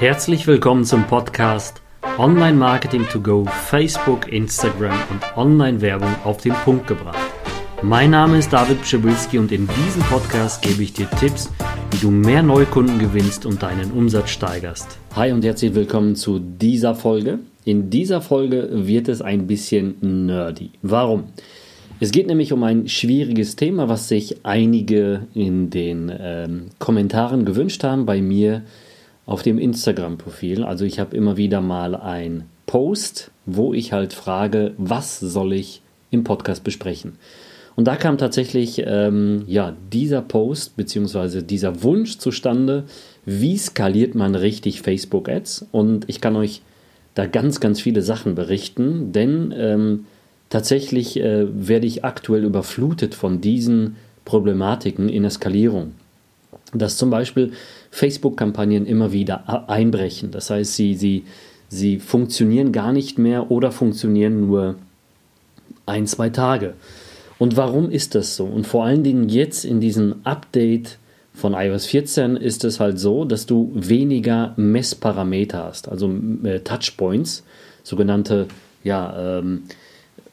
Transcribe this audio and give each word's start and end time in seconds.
Herzlich 0.00 0.46
willkommen 0.46 0.86
zum 0.86 1.06
Podcast 1.06 1.82
Online 2.16 2.56
Marketing 2.56 3.06
to 3.12 3.20
Go, 3.20 3.44
Facebook, 3.44 4.32
Instagram 4.32 4.98
und 5.10 5.36
Online-Werbung 5.36 6.08
auf 6.24 6.38
den 6.38 6.54
Punkt 6.54 6.86
gebracht. 6.86 7.18
Mein 7.82 8.12
Name 8.12 8.38
ist 8.38 8.50
David 8.50 8.80
Pschibilski 8.80 9.36
und 9.36 9.52
in 9.52 9.68
diesem 9.68 10.00
Podcast 10.04 10.62
gebe 10.62 10.82
ich 10.82 10.94
dir 10.94 11.06
Tipps, 11.20 11.50
wie 11.90 11.98
du 11.98 12.10
mehr 12.10 12.42
Neukunden 12.42 12.98
gewinnst 12.98 13.44
und 13.44 13.62
deinen 13.62 13.90
Umsatz 13.90 14.30
steigerst. 14.30 14.98
Hi 15.16 15.32
und 15.32 15.44
herzlich 15.44 15.74
willkommen 15.74 16.16
zu 16.16 16.38
dieser 16.38 16.94
Folge. 16.94 17.40
In 17.66 17.90
dieser 17.90 18.22
Folge 18.22 18.70
wird 18.72 19.06
es 19.06 19.20
ein 19.20 19.46
bisschen 19.46 19.96
nerdy. 20.00 20.70
Warum? 20.80 21.24
Es 22.00 22.10
geht 22.10 22.26
nämlich 22.26 22.54
um 22.54 22.62
ein 22.62 22.88
schwieriges 22.88 23.54
Thema, 23.54 23.90
was 23.90 24.08
sich 24.08 24.46
einige 24.46 25.26
in 25.34 25.68
den 25.68 26.10
ähm, 26.18 26.68
Kommentaren 26.78 27.44
gewünscht 27.44 27.84
haben 27.84 28.06
bei 28.06 28.22
mir 28.22 28.62
auf 29.30 29.42
dem 29.42 29.58
Instagram-Profil. 29.58 30.64
Also 30.64 30.84
ich 30.84 30.98
habe 30.98 31.16
immer 31.16 31.36
wieder 31.36 31.60
mal 31.60 31.94
ein 31.94 32.46
Post, 32.66 33.30
wo 33.46 33.72
ich 33.72 33.92
halt 33.92 34.12
frage, 34.12 34.74
was 34.76 35.20
soll 35.20 35.52
ich 35.52 35.82
im 36.10 36.24
Podcast 36.24 36.64
besprechen. 36.64 37.12
Und 37.76 37.84
da 37.84 37.94
kam 37.94 38.18
tatsächlich 38.18 38.82
ähm, 38.84 39.44
ja, 39.46 39.76
dieser 39.92 40.20
Post 40.20 40.76
bzw. 40.76 41.42
dieser 41.42 41.84
Wunsch 41.84 42.18
zustande, 42.18 42.84
wie 43.24 43.56
skaliert 43.56 44.16
man 44.16 44.34
richtig 44.34 44.82
Facebook-Ads. 44.82 45.66
Und 45.70 46.08
ich 46.08 46.20
kann 46.20 46.34
euch 46.34 46.62
da 47.14 47.26
ganz, 47.26 47.60
ganz 47.60 47.80
viele 47.80 48.02
Sachen 48.02 48.34
berichten, 48.34 49.12
denn 49.12 49.54
ähm, 49.56 50.06
tatsächlich 50.48 51.20
äh, 51.20 51.46
werde 51.52 51.86
ich 51.86 52.04
aktuell 52.04 52.42
überflutet 52.42 53.14
von 53.14 53.40
diesen 53.40 53.94
Problematiken 54.24 55.08
in 55.08 55.22
der 55.22 55.30
Skalierung. 55.30 55.92
Dass 56.72 56.96
zum 56.96 57.10
Beispiel 57.10 57.52
Facebook-Kampagnen 57.90 58.86
immer 58.86 59.12
wieder 59.12 59.68
einbrechen. 59.68 60.30
Das 60.30 60.50
heißt, 60.50 60.74
sie, 60.74 60.94
sie, 60.94 61.24
sie 61.68 61.98
funktionieren 61.98 62.72
gar 62.72 62.92
nicht 62.92 63.18
mehr 63.18 63.50
oder 63.50 63.72
funktionieren 63.72 64.46
nur 64.46 64.76
ein, 65.86 66.06
zwei 66.06 66.30
Tage. 66.30 66.74
Und 67.38 67.56
warum 67.56 67.90
ist 67.90 68.14
das 68.14 68.36
so? 68.36 68.44
Und 68.44 68.66
vor 68.66 68.84
allen 68.84 69.02
Dingen 69.02 69.28
jetzt 69.28 69.64
in 69.64 69.80
diesem 69.80 70.16
Update 70.24 70.98
von 71.34 71.54
iOS 71.54 71.86
14 71.86 72.36
ist 72.36 72.64
es 72.64 72.80
halt 72.80 72.98
so, 72.98 73.24
dass 73.24 73.46
du 73.46 73.72
weniger 73.74 74.52
Messparameter 74.56 75.64
hast, 75.64 75.88
also 75.88 76.12
äh, 76.44 76.60
Touchpoints, 76.60 77.44
sogenannte 77.82 78.46
ja, 78.84 79.38
ähm, 79.38 79.62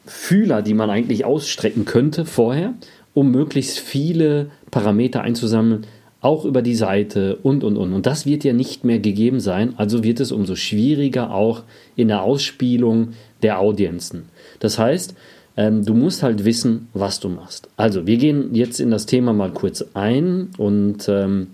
Fühler, 0.06 0.62
die 0.62 0.74
man 0.74 0.90
eigentlich 0.90 1.26
ausstrecken 1.26 1.86
könnte 1.86 2.26
vorher, 2.26 2.74
um 3.14 3.32
möglichst 3.32 3.80
viele 3.80 4.52
Parameter 4.72 5.22
einzusammeln, 5.22 5.86
auch 6.28 6.44
über 6.44 6.62
die 6.62 6.76
Seite 6.76 7.38
und, 7.42 7.64
und, 7.64 7.78
und. 7.78 7.94
Und 7.94 8.06
das 8.06 8.26
wird 8.26 8.44
ja 8.44 8.52
nicht 8.52 8.84
mehr 8.84 9.00
gegeben 9.00 9.40
sein, 9.40 9.74
also 9.78 10.04
wird 10.04 10.20
es 10.20 10.34
umso 10.34 10.56
schwieriger 10.56 11.34
auch 11.34 11.64
in 11.96 12.10
der 12.10 12.22
Ausspielung 12.22 13.14
der 13.44 13.60
Audienzen. 13.62 14.24
Das 14.60 14.78
heißt, 14.78 15.16
ähm, 15.56 15.86
du 15.86 15.94
musst 15.94 16.24
halt 16.24 16.44
wissen, 16.44 16.90
was 16.94 17.22
du 17.22 17.30
machst. 17.30 17.70
Also, 17.78 18.06
wir 18.06 18.18
gehen 18.18 18.54
jetzt 18.54 18.82
in 18.82 18.92
das 18.92 19.06
Thema 19.06 19.32
mal 19.32 19.52
kurz 19.52 19.86
ein 19.94 20.50
und 20.58 21.08
ähm, 21.08 21.48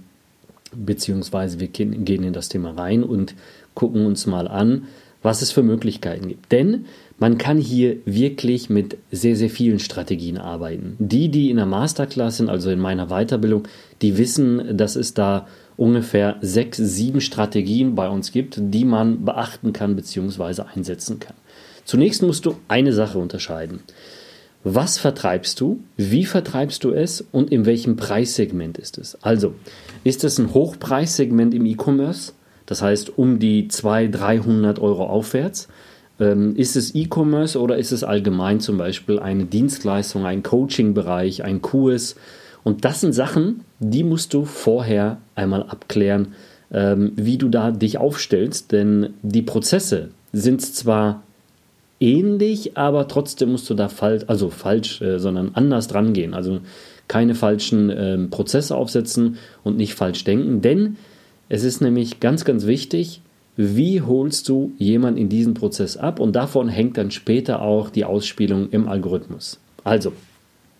beziehungsweise 0.75 1.59
wir 1.59 1.67
gehen 1.67 2.23
in 2.23 2.33
das 2.33 2.49
Thema 2.49 2.71
rein 2.71 3.03
und 3.03 3.35
gucken 3.75 4.07
uns 4.07 4.25
mal 4.25 4.47
an, 4.47 4.87
was 5.21 5.43
es 5.43 5.51
für 5.51 5.61
Möglichkeiten 5.61 6.29
gibt. 6.29 6.51
Denn 6.51 6.85
man 7.19 7.37
kann 7.37 7.57
hier 7.57 7.97
wirklich 8.05 8.69
mit 8.69 8.97
sehr, 9.11 9.35
sehr 9.35 9.49
vielen 9.49 9.79
Strategien 9.79 10.37
arbeiten. 10.37 10.95
Die, 10.99 11.29
die 11.29 11.49
in 11.49 11.57
der 11.57 11.65
Masterclass 11.65 12.37
sind, 12.37 12.49
also 12.49 12.69
in 12.69 12.79
meiner 12.79 13.07
Weiterbildung, 13.07 13.67
die 14.01 14.17
wissen, 14.17 14.77
dass 14.77 14.95
es 14.95 15.13
da 15.13 15.47
ungefähr 15.77 16.37
sechs, 16.41 16.77
sieben 16.77 17.21
Strategien 17.21 17.95
bei 17.95 18.09
uns 18.09 18.31
gibt, 18.31 18.57
die 18.59 18.85
man 18.85 19.25
beachten 19.25 19.73
kann 19.73 19.95
bzw. 19.95 20.63
einsetzen 20.73 21.19
kann. 21.19 21.35
Zunächst 21.85 22.21
musst 22.23 22.45
du 22.45 22.57
eine 22.67 22.93
Sache 22.93 23.17
unterscheiden. 23.17 23.79
Was 24.63 24.97
vertreibst 24.97 25.59
du? 25.59 25.81
Wie 25.97 26.25
vertreibst 26.25 26.83
du 26.85 26.91
es? 26.91 27.21
Und 27.31 27.51
in 27.51 27.65
welchem 27.65 27.97
Preissegment 27.97 28.77
ist 28.77 28.97
es? 28.97 29.21
Also, 29.21 29.55
ist 30.05 30.23
es 30.23 30.39
ein 30.39 30.53
Hochpreissegment 30.53 31.53
im 31.53 31.65
E-Commerce? 31.65 32.31
Das 32.65 32.81
heißt, 32.81 33.17
um 33.17 33.39
die 33.39 33.67
200, 33.67 34.21
300 34.21 34.79
Euro 34.79 35.05
aufwärts? 35.05 35.67
Ähm, 36.19 36.55
ist 36.55 36.75
es 36.75 36.93
E-Commerce 36.95 37.59
oder 37.59 37.77
ist 37.77 37.91
es 37.91 38.03
allgemein 38.03 38.59
zum 38.59 38.77
Beispiel 38.77 39.19
eine 39.19 39.45
Dienstleistung, 39.45 40.25
ein 40.25 40.43
Coaching-Bereich, 40.43 41.43
ein 41.43 41.61
Kurs? 41.61 42.15
Und 42.63 42.85
das 42.85 43.01
sind 43.01 43.13
Sachen, 43.13 43.61
die 43.79 44.03
musst 44.03 44.33
du 44.33 44.45
vorher 44.45 45.17
einmal 45.35 45.63
abklären, 45.63 46.29
ähm, 46.71 47.11
wie 47.15 47.37
du 47.37 47.49
da 47.49 47.71
dich 47.71 47.97
aufstellst, 47.97 48.71
denn 48.71 49.09
die 49.21 49.41
Prozesse 49.41 50.09
sind 50.31 50.61
zwar 50.61 51.23
ähnlich, 51.99 52.77
aber 52.77 53.07
trotzdem 53.07 53.51
musst 53.51 53.69
du 53.69 53.73
da 53.73 53.89
falsch, 53.89 54.23
also 54.27 54.49
falsch, 54.49 55.01
äh, 55.01 55.19
sondern 55.19 55.51
anders 55.53 55.87
dran 55.87 56.13
gehen. 56.13 56.33
Also 56.33 56.61
keine 57.07 57.35
falschen 57.35 57.89
äh, 57.89 58.17
Prozesse 58.29 58.75
aufsetzen 58.75 59.37
und 59.63 59.77
nicht 59.77 59.93
falsch 59.93 60.23
denken, 60.23 60.61
denn 60.61 60.97
es 61.49 61.63
ist 61.63 61.81
nämlich 61.81 62.19
ganz, 62.19 62.45
ganz 62.45 62.65
wichtig, 62.65 63.21
wie 63.55 64.01
holst 64.01 64.49
du 64.49 64.73
jemanden 64.77 65.19
in 65.19 65.29
diesen 65.29 65.53
Prozess 65.53 65.97
ab 65.97 66.19
und 66.19 66.35
davon 66.35 66.69
hängt 66.69 66.97
dann 66.97 67.11
später 67.11 67.61
auch 67.61 67.89
die 67.89 68.05
Ausspielung 68.05 68.69
im 68.69 68.87
Algorithmus. 68.87 69.59
Also, 69.83 70.13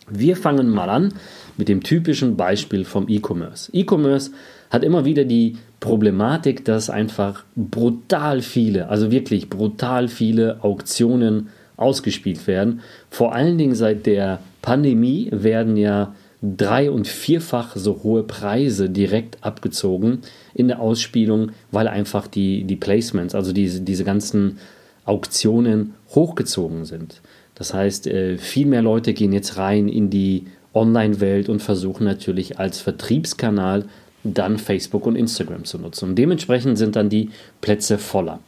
wir 0.10 0.36
fangen 0.36 0.70
mal 0.70 0.90
an 0.90 1.14
mit 1.58 1.70
dem 1.70 1.84
typischen 1.84 2.36
Beispiel 2.36 2.84
vom 2.84 3.08
E-Commerce. 3.08 3.72
E-Commerce 3.74 4.32
hat 4.70 4.84
immer 4.84 5.06
wieder 5.06 5.24
die 5.24 5.58
Problematik, 5.80 6.66
dass 6.66 6.90
einfach 6.90 7.46
brutal 7.56 8.42
viele, 8.42 8.90
also 8.90 9.12
wirklich 9.12 9.50
brutal 9.50 10.08
viele 10.08 10.64
Auktionen 10.64 11.50
ausgespielt 11.78 12.48
werden. 12.48 12.82
Vor 13.10 13.34
allen 13.34 13.58
Dingen 13.58 13.76
seit 13.76 14.06
der 14.06 14.40
Pandemie 14.62 15.30
werden 15.32 15.78
ja 15.78 16.16
drei- 16.44 16.92
und 16.92 17.08
vierfach 17.08 17.76
so 17.78 18.04
hohe 18.04 18.24
Preise 18.24 18.90
direkt 18.90 19.38
abgezogen 19.42 20.20
in 20.54 20.68
der 20.68 20.82
Ausspielung, 20.82 21.52
weil 21.72 21.88
einfach 21.88 22.28
die, 22.28 22.66
die 22.66 22.76
Placements, 22.76 23.34
also 23.34 23.54
diese, 23.54 23.82
diese 23.82 24.04
ganzen 24.04 24.58
Auktionen 25.06 25.94
hochgezogen 26.10 26.84
sind. 26.86 27.22
Das 27.56 27.74
heißt, 27.74 28.08
äh, 28.08 28.38
viel 28.38 28.66
mehr 28.66 28.82
Leute 28.82 29.14
gehen 29.14 29.32
jetzt 29.32 29.58
rein 29.58 29.88
in 29.88 30.10
die 30.10 30.46
Online-Welt 30.74 31.48
und 31.48 31.62
versuchen 31.62 32.04
natürlich 32.04 32.60
als 32.60 32.80
Vertriebskanal 32.80 33.86
dann 34.26 34.58
Facebook 34.58 35.06
und 35.06 35.16
Instagram 35.16 35.64
zu 35.64 35.78
nutzen. 35.78 36.10
Und 36.10 36.16
dementsprechend 36.16 36.78
sind 36.78 36.96
dann 36.96 37.10
die 37.10 37.30
Plätze 37.62 37.98
voller. 37.98 38.40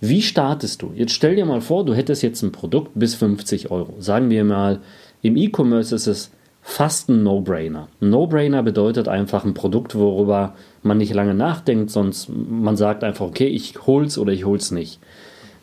Wie 0.00 0.22
startest 0.22 0.82
du? 0.82 0.92
Jetzt 0.94 1.12
stell 1.12 1.36
dir 1.36 1.46
mal 1.46 1.60
vor, 1.60 1.84
du 1.84 1.94
hättest 1.94 2.22
jetzt 2.22 2.42
ein 2.42 2.52
Produkt 2.52 2.92
bis 2.94 3.14
50 3.14 3.70
Euro. 3.70 3.94
Sagen 4.00 4.30
wir 4.30 4.44
mal, 4.44 4.80
im 5.22 5.36
E-Commerce 5.36 5.94
ist 5.94 6.06
es 6.06 6.30
fast 6.68 7.08
ein 7.08 7.22
No-Brainer. 7.22 7.86
No-Brainer 8.00 8.64
bedeutet 8.64 9.06
einfach 9.06 9.44
ein 9.44 9.54
Produkt, 9.54 9.94
worüber 9.94 10.56
man 10.82 10.98
nicht 10.98 11.14
lange 11.14 11.32
nachdenkt, 11.32 11.90
sonst 11.90 12.28
man 12.28 12.76
sagt 12.76 13.04
einfach, 13.04 13.24
okay, 13.24 13.46
ich 13.46 13.86
hol's 13.86 14.18
oder 14.18 14.32
ich 14.32 14.44
hol's 14.44 14.72
nicht. 14.72 14.98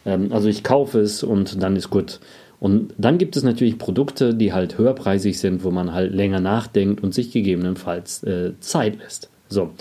Ähm, 0.06 0.31
also 0.31 0.47
ich 0.47 0.64
kaufe 0.64 1.02
es 1.02 1.22
und 1.22 1.62
dann 1.62 1.75
ist 1.75 1.90
gut. 1.90 2.22
Und 2.62 2.94
dann 2.97 3.18
gibt 3.18 3.36
es 3.36 3.44
natürlich 3.44 3.78
Produkte, 3.78 4.34
die 4.34 4.53
halt 4.53 4.78
höherpreisig 4.78 5.38
sind, 5.38 5.66
wo 5.66 5.72
man 5.72 5.94
halt 5.94 6.14
länger 6.14 6.40
nachdenkt 6.40 7.03
und 7.03 7.14
sich 7.14 7.34
gegebenenfalls 7.34 8.24
äh, 8.24 8.53
Zeit 8.62 8.97
lässt. 8.97 9.30
So, 9.50 9.72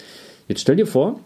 jetzt 0.48 0.60
stell 0.60 0.74
dir 0.74 0.88
vor, 0.88 1.20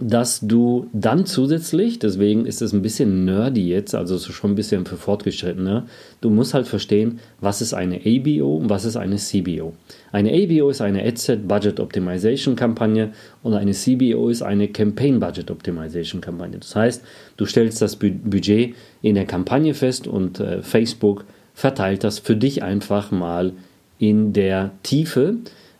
dass 0.00 0.40
du 0.40 0.88
dann 0.92 1.26
zusätzlich, 1.26 1.98
deswegen 1.98 2.46
ist 2.46 2.60
es 2.60 2.72
ein 2.72 2.82
bisschen 2.82 3.24
nerdy 3.24 3.68
jetzt, 3.68 3.94
also 3.94 4.18
schon 4.18 4.52
ein 4.52 4.54
bisschen 4.54 4.84
für 4.84 4.96
Fortgeschrittene, 4.96 5.84
du 6.20 6.30
musst 6.30 6.54
halt 6.54 6.66
verstehen, 6.66 7.20
was 7.40 7.62
ist 7.62 7.74
eine 7.74 8.00
ABO 8.04 8.56
und 8.56 8.68
was 8.68 8.84
ist 8.84 8.96
eine 8.96 9.16
CBO. 9.16 9.72
Eine 10.12 10.30
ABO 10.32 10.68
ist 10.68 10.80
eine 10.80 11.02
Adset 11.02 11.48
Budget 11.48 11.80
Optimization 11.80 12.56
Kampagne 12.56 13.12
und 13.42 13.54
eine 13.54 13.72
CBO 13.72 14.28
ist 14.28 14.42
eine 14.42 14.68
Campaign 14.68 15.20
Budget 15.20 15.50
Optimization 15.50 16.20
Kampagne. 16.20 16.58
Das 16.58 16.76
heißt, 16.76 17.02
du 17.36 17.46
stellst 17.46 17.80
das 17.80 17.96
Budget 17.96 18.74
in 19.02 19.14
der 19.14 19.26
Kampagne 19.26 19.74
fest 19.74 20.06
und 20.06 20.40
äh, 20.40 20.62
Facebook 20.62 21.24
verteilt 21.54 22.04
das 22.04 22.18
für 22.18 22.36
dich 22.36 22.62
einfach 22.62 23.10
mal 23.10 23.52
in 23.98 24.34
der 24.34 24.72
Tiefe 24.82 25.38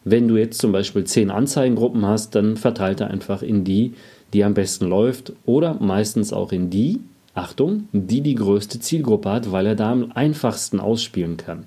wenn 0.09 0.29
du 0.29 0.37
jetzt 0.37 0.61
zum 0.61 0.71
Beispiel 0.71 1.03
zehn 1.03 1.33
Anzeigengruppen 1.33 2.07
hast, 2.07 2.37
dann 2.37 2.57
verteilt 2.57 3.01
er 3.01 3.11
einfach 3.11 3.43
in 3.43 3.65
die, 3.65 3.95
die 4.33 4.45
am 4.45 4.55
besten 4.55 4.87
läuft 4.87 5.33
oder 5.47 5.75
meistens 5.81 6.33
auch 6.33 6.53
in 6.53 6.71
die, 6.71 7.01
Achtung, 7.35 7.89
die 7.93 8.21
die 8.21 8.37
größte 8.37 8.79
Zielgruppe 8.79 9.31
hat, 9.31 9.51
weil 9.51 9.67
er 9.67 9.75
da 9.75 9.91
am 9.91 10.13
einfachsten 10.15 10.79
ausspielen 10.79 11.37
kann. 11.37 11.65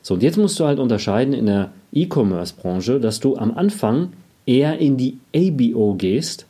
So, 0.00 0.14
und 0.14 0.22
jetzt 0.22 0.38
musst 0.38 0.58
du 0.58 0.64
halt 0.64 0.78
unterscheiden 0.78 1.34
in 1.34 1.46
der 1.46 1.70
E-Commerce-Branche, 1.92 2.98
dass 2.98 3.20
du 3.20 3.36
am 3.36 3.52
Anfang 3.52 4.14
eher 4.46 4.78
in 4.78 4.96
die 4.96 5.18
ABO 5.34 5.96
gehst, 5.96 6.46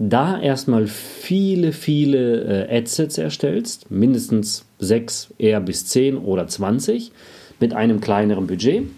da 0.00 0.40
erstmal 0.40 0.88
viele, 0.88 1.70
viele 1.70 2.66
äh, 2.66 2.78
Adsets 2.78 3.16
erstellst, 3.16 3.92
mindestens 3.92 4.64
sechs, 4.80 5.32
eher 5.38 5.60
bis 5.60 5.86
zehn 5.86 6.18
oder 6.18 6.48
zwanzig, 6.48 7.12
mit 7.60 7.74
einem 7.74 8.00
kleineren 8.00 8.48
Budget 8.48 8.88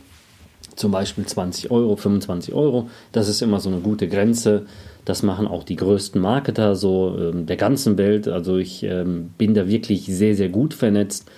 zum 0.77 0.93
Beispiel 0.93 1.27
20 1.27 1.71
Euro, 1.71 1.97
25 1.97 2.55
Euro. 2.55 2.89
Das 3.13 3.29
ist 3.29 3.43
immer 3.43 3.61
so 3.61 3.71
eine 3.71 3.81
gute 3.81 4.09
Grenze. 4.09 4.67
Das 5.05 5.23
machen 5.23 5.47
auch 5.47 5.65
die 5.65 5.77
größten 5.77 6.21
Marketer 6.21 6.77
so 6.77 7.17
ähm, 7.19 7.47
der 7.47 7.57
ganzen 7.57 7.99
Welt. 7.99 8.29
Also 8.29 8.59
ich 8.59 8.83
ähm, 8.83 9.31
bin 9.39 9.55
da 9.55 9.69
wirklich 9.69 10.07
sehr, 10.07 10.35
sehr 10.35 10.49
gut 10.49 10.75
vernetzt 10.75 11.29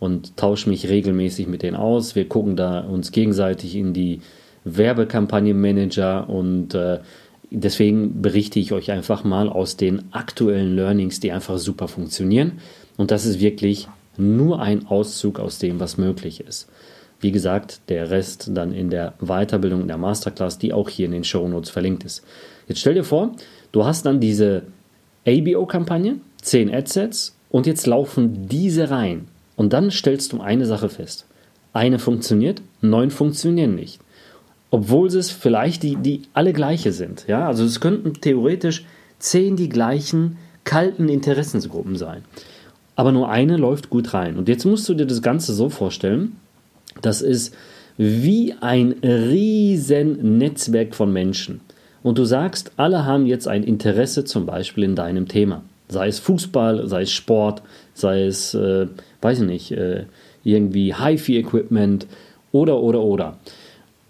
und 0.00 0.36
tausche 0.36 0.68
mich 0.68 0.88
regelmäßig 0.88 1.46
mit 1.46 1.62
denen 1.62 1.76
aus. 1.76 2.14
Wir 2.14 2.28
gucken 2.28 2.56
da 2.56 2.80
uns 2.80 3.12
gegenseitig 3.12 3.76
in 3.76 3.92
die 3.92 4.20
Werbekampagnenmanager 4.64 6.28
und 6.28 6.74
äh, 6.74 6.98
deswegen 7.50 8.22
berichte 8.22 8.58
ich 8.58 8.72
euch 8.72 8.90
einfach 8.90 9.24
mal 9.24 9.48
aus 9.48 9.76
den 9.76 10.12
aktuellen 10.12 10.76
Learnings, 10.76 11.20
die 11.20 11.32
einfach 11.32 11.58
super 11.58 11.88
funktionieren. 11.88 12.58
Und 12.96 13.10
das 13.10 13.26
ist 13.26 13.40
wirklich 13.40 13.88
nur 14.16 14.60
ein 14.60 14.86
Auszug 14.86 15.38
aus 15.38 15.58
dem, 15.58 15.80
was 15.80 15.98
möglich 15.98 16.40
ist. 16.40 16.68
Wie 17.20 17.32
gesagt, 17.32 17.80
der 17.88 18.10
Rest 18.10 18.50
dann 18.54 18.72
in 18.72 18.90
der 18.90 19.14
Weiterbildung, 19.20 19.82
in 19.82 19.88
der 19.88 19.98
Masterclass, 19.98 20.58
die 20.58 20.72
auch 20.72 20.88
hier 20.88 21.06
in 21.06 21.12
den 21.12 21.24
Show 21.24 21.48
Notes 21.48 21.70
verlinkt 21.70 22.04
ist. 22.04 22.24
Jetzt 22.68 22.80
stell 22.80 22.94
dir 22.94 23.04
vor, 23.04 23.32
du 23.72 23.84
hast 23.84 24.06
dann 24.06 24.20
diese 24.20 24.62
ABO-Kampagne, 25.26 26.16
10 26.42 26.72
Adsets 26.72 27.36
und 27.50 27.66
jetzt 27.66 27.86
laufen 27.86 28.46
diese 28.48 28.90
rein. 28.90 29.26
Und 29.56 29.72
dann 29.72 29.90
stellst 29.90 30.32
du 30.32 30.40
eine 30.40 30.66
Sache 30.66 30.88
fest. 30.88 31.26
Eine 31.72 31.98
funktioniert, 31.98 32.62
neun 32.80 33.10
funktionieren 33.10 33.74
nicht. 33.74 34.00
Obwohl 34.70 35.08
es 35.08 35.30
vielleicht 35.30 35.82
die, 35.82 35.96
die 35.96 36.22
alle 36.34 36.52
gleiche 36.52 36.92
sind. 36.92 37.26
Ja? 37.26 37.46
Also 37.46 37.64
es 37.64 37.80
könnten 37.80 38.14
theoretisch 38.14 38.84
zehn 39.18 39.56
die 39.56 39.68
gleichen 39.68 40.36
kalten 40.64 41.08
Interessensgruppen 41.08 41.96
sein. 41.96 42.24
Aber 42.94 43.12
nur 43.12 43.30
eine 43.30 43.56
läuft 43.56 43.90
gut 43.90 44.12
rein. 44.14 44.36
Und 44.36 44.48
jetzt 44.48 44.64
musst 44.64 44.88
du 44.88 44.94
dir 44.94 45.06
das 45.06 45.22
Ganze 45.22 45.54
so 45.54 45.70
vorstellen, 45.70 46.36
das 47.02 47.22
ist 47.22 47.54
wie 47.96 48.54
ein 48.60 48.94
riesen 49.02 50.38
Netzwerk 50.38 50.94
von 50.94 51.12
Menschen. 51.12 51.60
Und 52.02 52.18
du 52.18 52.24
sagst, 52.24 52.72
alle 52.76 53.04
haben 53.04 53.26
jetzt 53.26 53.48
ein 53.48 53.64
Interesse 53.64 54.24
zum 54.24 54.46
Beispiel 54.46 54.84
in 54.84 54.94
deinem 54.94 55.26
Thema. 55.26 55.62
Sei 55.88 56.06
es 56.06 56.20
Fußball, 56.20 56.86
sei 56.86 57.02
es 57.02 57.12
Sport, 57.12 57.62
sei 57.94 58.24
es, 58.24 58.54
äh, 58.54 58.86
weiß 59.20 59.40
ich 59.40 59.46
nicht, 59.46 59.72
äh, 59.72 60.04
irgendwie 60.44 60.94
HiFi-Equipment 60.94 62.06
oder, 62.52 62.80
oder, 62.80 63.00
oder. 63.02 63.38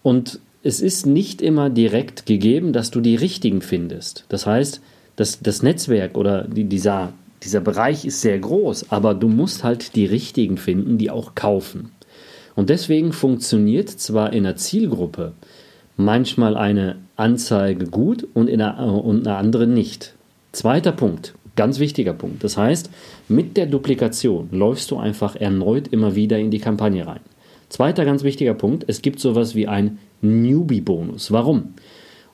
Und 0.02 0.38
es 0.62 0.80
ist 0.80 1.06
nicht 1.06 1.40
immer 1.40 1.70
direkt 1.70 2.26
gegeben, 2.26 2.72
dass 2.72 2.90
du 2.90 3.00
die 3.00 3.16
richtigen 3.16 3.62
findest. 3.62 4.24
Das 4.28 4.46
heißt, 4.46 4.80
das, 5.16 5.40
das 5.40 5.62
Netzwerk 5.62 6.16
oder 6.16 6.44
die, 6.44 6.64
dieser, 6.64 7.12
dieser 7.42 7.60
Bereich 7.60 8.04
ist 8.04 8.20
sehr 8.20 8.38
groß, 8.38 8.90
aber 8.90 9.14
du 9.14 9.28
musst 9.28 9.64
halt 9.64 9.96
die 9.96 10.06
richtigen 10.06 10.58
finden, 10.58 10.98
die 10.98 11.10
auch 11.10 11.34
kaufen. 11.34 11.90
Und 12.58 12.70
deswegen 12.70 13.12
funktioniert 13.12 13.88
zwar 13.88 14.32
in 14.32 14.42
der 14.42 14.56
Zielgruppe 14.56 15.32
manchmal 15.96 16.56
eine 16.56 16.96
Anzeige 17.14 17.84
gut 17.84 18.26
und 18.34 18.48
in 18.48 18.60
einer, 18.60 19.04
und 19.04 19.28
eine 19.28 19.36
andere 19.36 19.68
nicht. 19.68 20.16
Zweiter 20.50 20.90
Punkt, 20.90 21.34
ganz 21.54 21.78
wichtiger 21.78 22.14
Punkt. 22.14 22.42
Das 22.42 22.56
heißt, 22.56 22.90
mit 23.28 23.56
der 23.56 23.66
Duplikation 23.66 24.48
läufst 24.50 24.90
du 24.90 24.96
einfach 24.96 25.36
erneut 25.36 25.86
immer 25.86 26.16
wieder 26.16 26.40
in 26.40 26.50
die 26.50 26.58
Kampagne 26.58 27.06
rein. 27.06 27.20
Zweiter 27.68 28.04
ganz 28.04 28.24
wichtiger 28.24 28.54
Punkt, 28.54 28.86
es 28.88 29.02
gibt 29.02 29.20
sowas 29.20 29.54
wie 29.54 29.68
ein 29.68 29.98
Newbie-Bonus. 30.22 31.30
Warum? 31.30 31.74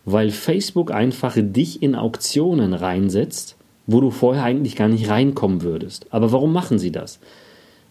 Weil 0.07 0.31
Facebook 0.31 0.91
einfach 0.91 1.37
dich 1.39 1.83
in 1.83 1.95
Auktionen 1.95 2.73
reinsetzt, 2.73 3.57
wo 3.87 4.01
du 4.01 4.11
vorher 4.11 4.45
eigentlich 4.45 4.75
gar 4.75 4.89
nicht 4.89 5.11
reinkommen 5.11 5.61
würdest. 5.61 6.07
Aber 6.15 6.33
warum 6.33 6.55
machen 6.55 6.79
sie 6.79 6.93
das? 6.93 7.21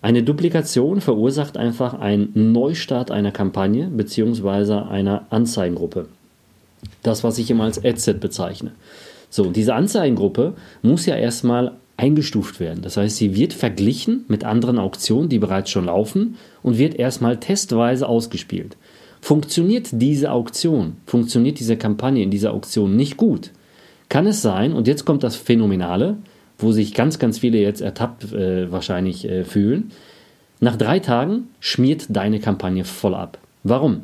Eine 0.03 0.21
Duplikation 0.21 0.99
verursacht 0.99 1.55
einfach 1.55 1.93
einen 1.93 2.51
Neustart 2.51 3.09
einer 3.09 3.31
Kampagne 3.31 3.87
bzw. 3.87 4.89
einer 4.89 5.25
Anzeigengruppe. 5.29 6.07
Das, 7.03 7.23
was 7.23 7.37
ich 7.37 7.49
immer 7.49 7.63
als 7.63 7.85
Adset 7.85 8.19
bezeichne. 8.19 8.73
So, 9.29 9.49
diese 9.49 9.75
Anzeigengruppe 9.75 10.55
muss 10.81 11.05
ja 11.05 11.15
erstmal 11.15 11.71
eingestuft 11.95 12.59
werden. 12.59 12.81
Das 12.81 12.97
heißt, 12.97 13.15
sie 13.15 13.33
wird 13.33 13.53
verglichen 13.53 14.25
mit 14.27 14.43
anderen 14.43 14.77
Auktionen, 14.77 15.29
die 15.29 15.39
bereits 15.39 15.69
schon 15.69 15.85
laufen 15.85 16.35
und 16.63 16.77
wird 16.77 16.95
erstmal 16.95 17.37
testweise 17.37 18.09
ausgespielt. 18.09 18.75
Funktioniert 19.21 19.87
diese 19.93 20.33
Auktion, 20.33 20.97
funktioniert 21.05 21.61
diese 21.61 21.77
Kampagne 21.77 22.23
in 22.23 22.29
dieser 22.29 22.53
Auktion 22.53 22.97
nicht 22.97 23.15
gut, 23.15 23.51
kann 24.09 24.27
es 24.27 24.41
sein, 24.41 24.73
und 24.73 24.85
jetzt 24.85 25.05
kommt 25.05 25.23
das 25.23 25.37
Phänomenale, 25.37 26.17
wo 26.63 26.71
sich 26.71 26.93
ganz, 26.93 27.19
ganz 27.19 27.39
viele 27.39 27.59
jetzt 27.59 27.81
ertappt 27.81 28.33
äh, 28.33 28.71
wahrscheinlich 28.71 29.29
äh, 29.29 29.43
fühlen. 29.43 29.91
Nach 30.59 30.77
drei 30.77 30.99
Tagen 30.99 31.49
schmiert 31.59 32.05
deine 32.09 32.39
Kampagne 32.39 32.85
voll 32.85 33.15
ab. 33.15 33.37
Warum? 33.63 34.01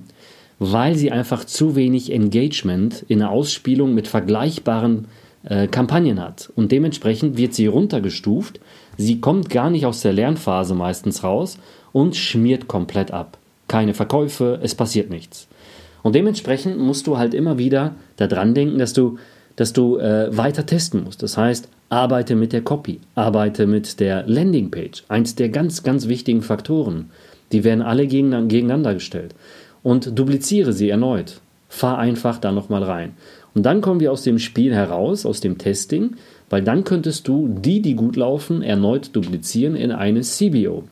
Weil 0.59 0.95
sie 0.95 1.11
einfach 1.11 1.45
zu 1.45 1.75
wenig 1.75 2.11
Engagement 2.11 3.06
in 3.07 3.19
der 3.19 3.29
Ausspielung 3.31 3.94
mit 3.94 4.07
vergleichbaren 4.07 5.06
äh, 5.44 5.67
Kampagnen 5.67 6.19
hat. 6.19 6.51
Und 6.56 6.71
dementsprechend 6.71 7.38
wird 7.38 7.53
sie 7.53 7.67
runtergestuft. 7.67 8.59
Sie 8.97 9.21
kommt 9.21 9.50
gar 9.50 9.69
nicht 9.69 9.85
aus 9.85 10.01
der 10.01 10.12
Lernphase 10.12 10.75
meistens 10.75 11.23
raus 11.23 11.57
und 11.94 12.15
schmiert 12.15 12.67
komplett 12.67 13.12
ab. 13.12 13.38
Keine 13.69 13.94
Verkäufe, 13.94 14.59
es 14.62 14.75
passiert 14.75 15.09
nichts. 15.09 15.47
Und 16.03 16.13
dementsprechend 16.15 16.77
musst 16.77 17.07
du 17.07 17.17
halt 17.17 17.33
immer 17.33 17.57
wieder 17.57 17.95
daran 18.17 18.53
denken, 18.53 18.79
dass 18.79 18.94
du, 18.94 19.17
dass 19.55 19.73
du 19.73 19.97
äh, 19.97 20.35
weiter 20.35 20.65
testen 20.65 21.03
musst. 21.03 21.23
Das 21.23 21.38
heißt, 21.38 21.69
Arbeite 21.89 22.36
mit 22.36 22.53
der 22.53 22.62
Copy, 22.62 23.00
arbeite 23.15 23.65
mit 23.65 24.00
der 24.00 24.24
Landingpage. 24.27 25.03
Eins 25.07 25.33
der 25.33 25.50
ganz, 25.50 25.81
ganz 25.81 26.07
wichtigen 26.07 26.44
Faktoren. 26.44 27.09
Die 27.51 27.63
werden 27.63 27.81
alle 27.81 28.06
gegeneinander 28.06 28.94
gestellt. 28.94 29.33
Und 29.81 30.18
dupliziere 30.18 30.71
sie 30.71 30.89
erneut. 30.89 31.41
Fahr 31.68 31.97
einfach 31.97 32.38
da 32.38 32.51
nochmal 32.51 32.83
rein. 32.83 33.13
Und 33.56 33.63
dann 33.63 33.81
kommen 33.81 34.00
wir 34.00 34.12
aus 34.12 34.21
dem 34.21 34.38
Spiel 34.38 34.74
heraus, 34.74 35.25
aus 35.25 35.39
dem 35.39 35.57
Testing, 35.57 36.15
weil 36.50 36.62
dann 36.62 36.83
könntest 36.83 37.27
du 37.27 37.47
die, 37.47 37.81
die 37.81 37.95
gut 37.95 38.15
laufen, 38.15 38.62
erneut 38.62 39.15
duplizieren 39.15 39.75
in 39.75 39.91
eine 39.91 40.21
CBO. 40.21 40.83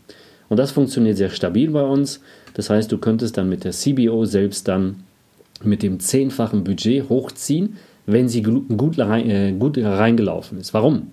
Und 0.49 0.57
das 0.57 0.71
funktioniert 0.71 1.17
sehr 1.17 1.29
stabil 1.29 1.69
bei 1.71 1.83
uns. 1.83 2.21
Das 2.55 2.69
heißt, 2.69 2.91
du 2.91 2.97
könntest 2.97 3.37
dann 3.37 3.49
mit 3.49 3.63
der 3.63 3.71
CBO 3.71 4.25
selbst 4.25 4.67
dann 4.67 5.03
mit 5.63 5.83
dem 5.83 5.99
zehnfachen 5.99 6.63
Budget 6.63 7.09
hochziehen, 7.09 7.77
wenn 8.07 8.27
sie 8.29 8.41
gut, 8.41 8.97
rein, 8.97 9.29
äh, 9.29 9.51
gut 9.51 9.77
reingelaufen 9.77 10.57
ist. 10.57 10.73
Warum? 10.73 11.11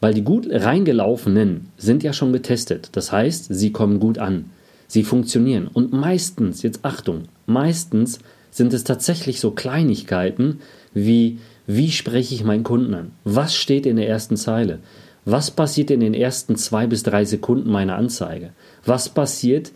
Weil 0.00 0.14
die 0.14 0.22
gut 0.22 0.46
reingelaufenen 0.48 1.68
sind 1.76 2.02
ja 2.02 2.12
schon 2.12 2.32
getestet. 2.32 2.90
Das 2.92 3.10
heißt, 3.10 3.46
sie 3.50 3.72
kommen 3.72 3.98
gut 3.98 4.18
an. 4.18 4.50
Sie 4.86 5.04
funktionieren. 5.04 5.68
Und 5.72 5.92
meistens, 5.92 6.62
jetzt 6.62 6.84
Achtung, 6.84 7.22
meistens 7.46 8.20
sind 8.50 8.74
es 8.74 8.84
tatsächlich 8.84 9.40
so 9.40 9.52
Kleinigkeiten 9.52 10.60
wie, 10.92 11.38
wie 11.66 11.90
spreche 11.90 12.34
ich 12.34 12.44
meinen 12.44 12.64
Kunden 12.64 12.92
an? 12.92 13.12
Was 13.24 13.56
steht 13.56 13.86
in 13.86 13.96
der 13.96 14.08
ersten 14.08 14.36
Zeile? 14.36 14.80
Was 15.24 15.50
passiert 15.50 15.90
in 15.90 16.00
den 16.00 16.14
ersten 16.14 16.56
zwei 16.56 16.86
bis 16.86 17.04
drei 17.04 17.24
Sekunden 17.24 17.70
meiner 17.70 17.96
Anzeige? 17.96 18.50
Was 18.84 19.08
passiert 19.08 19.72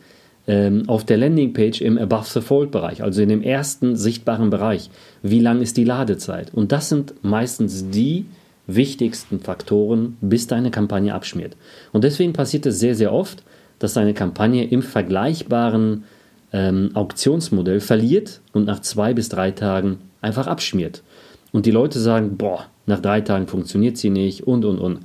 ähm, 0.46 0.84
auf 0.88 1.04
der 1.04 1.16
Landingpage 1.16 1.80
im 1.80 1.98
Above 1.98 2.28
the 2.28 2.40
Fold 2.40 2.70
Bereich, 2.70 3.02
also 3.02 3.22
in 3.22 3.28
dem 3.28 3.42
ersten 3.42 3.96
sichtbaren 3.96 4.50
Bereich. 4.50 4.90
Wie 5.22 5.40
lang 5.40 5.60
ist 5.60 5.76
die 5.76 5.84
Ladezeit? 5.84 6.52
Und 6.54 6.72
das 6.72 6.88
sind 6.88 7.14
meistens 7.22 7.90
die 7.90 8.26
wichtigsten 8.66 9.40
Faktoren, 9.40 10.16
bis 10.20 10.46
deine 10.46 10.70
Kampagne 10.70 11.14
abschmiert. 11.14 11.56
Und 11.92 12.04
deswegen 12.04 12.32
passiert 12.32 12.66
es 12.66 12.80
sehr, 12.80 12.94
sehr 12.94 13.12
oft, 13.12 13.42
dass 13.78 13.94
deine 13.94 14.14
Kampagne 14.14 14.64
im 14.64 14.82
vergleichbaren 14.82 16.04
ähm, 16.52 16.90
Auktionsmodell 16.94 17.80
verliert 17.80 18.40
und 18.52 18.64
nach 18.64 18.80
zwei 18.80 19.14
bis 19.14 19.28
drei 19.28 19.50
Tagen 19.50 19.98
einfach 20.20 20.46
abschmiert. 20.46 21.02
Und 21.52 21.66
die 21.66 21.70
Leute 21.70 21.98
sagen, 21.98 22.36
boah, 22.36 22.66
nach 22.86 23.00
drei 23.00 23.20
Tagen 23.20 23.46
funktioniert 23.46 23.96
sie 23.96 24.10
nicht 24.10 24.46
und, 24.46 24.64
und, 24.64 24.78
und. 24.78 25.00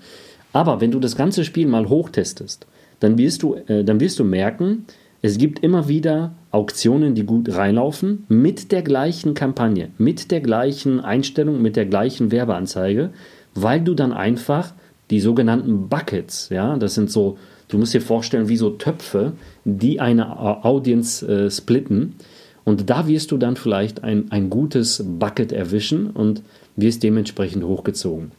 Aber 0.54 0.82
wenn 0.82 0.92
du 0.92 1.00
das 1.00 1.16
ganze 1.16 1.46
Spiel 1.46 1.68
mal 1.68 1.90
hochtestest, 1.90 2.68
dann 3.00 3.18
wirst 3.18 3.44
du, 3.44 3.56
äh, 3.68 3.84
dann 3.84 4.00
wirst 4.00 4.20
du 4.20 4.24
merken, 4.24 4.86
es 5.22 5.38
gibt 5.38 5.60
immer 5.60 5.88
wieder 5.88 6.34
Auktionen, 6.50 7.14
die 7.14 7.24
gut 7.24 7.54
reinlaufen, 7.56 8.26
mit 8.28 8.72
der 8.72 8.82
gleichen 8.82 9.34
Kampagne, 9.34 9.90
mit 9.98 10.32
der 10.32 10.42
gleichen 10.42 11.00
Einstellung, 11.00 11.62
mit 11.62 11.76
der 11.76 11.86
gleichen 11.86 12.32
Werbeanzeige, 12.32 13.12
weil 13.54 13.82
du 13.82 13.94
dann 13.94 14.14
einfach 14.14 14.74
die 15.12 15.20
sogenannten 15.20 15.90
Buckets, 15.90 16.50
ja, 16.50 16.78
das 16.78 16.96
sind 16.96 17.12
so, 17.12 17.38
du 17.68 17.78
musst 17.78 17.94
dir 17.94 18.02
vorstellen, 18.02 18.48
wie 18.48 18.58
so 18.58 18.72
Töpfe, 18.72 19.34
die 19.66 20.00
eine 20.00 20.40
Audience 20.66 21.28
äh, 21.28 21.52
splitten. 21.52 22.16
Und 22.64 22.90
da 22.90 23.08
wirst 23.08 23.32
du 23.32 23.38
dann 23.38 23.56
vielleicht 23.56 24.04
ein, 24.04 24.32
ein 24.32 24.50
gutes 24.50 25.04
Bucket 25.06 25.52
erwischen 25.52 26.12
und 26.12 26.44
wirst 26.76 27.04
dementsprechend 27.04 27.64
hochgezogen. 27.64 28.32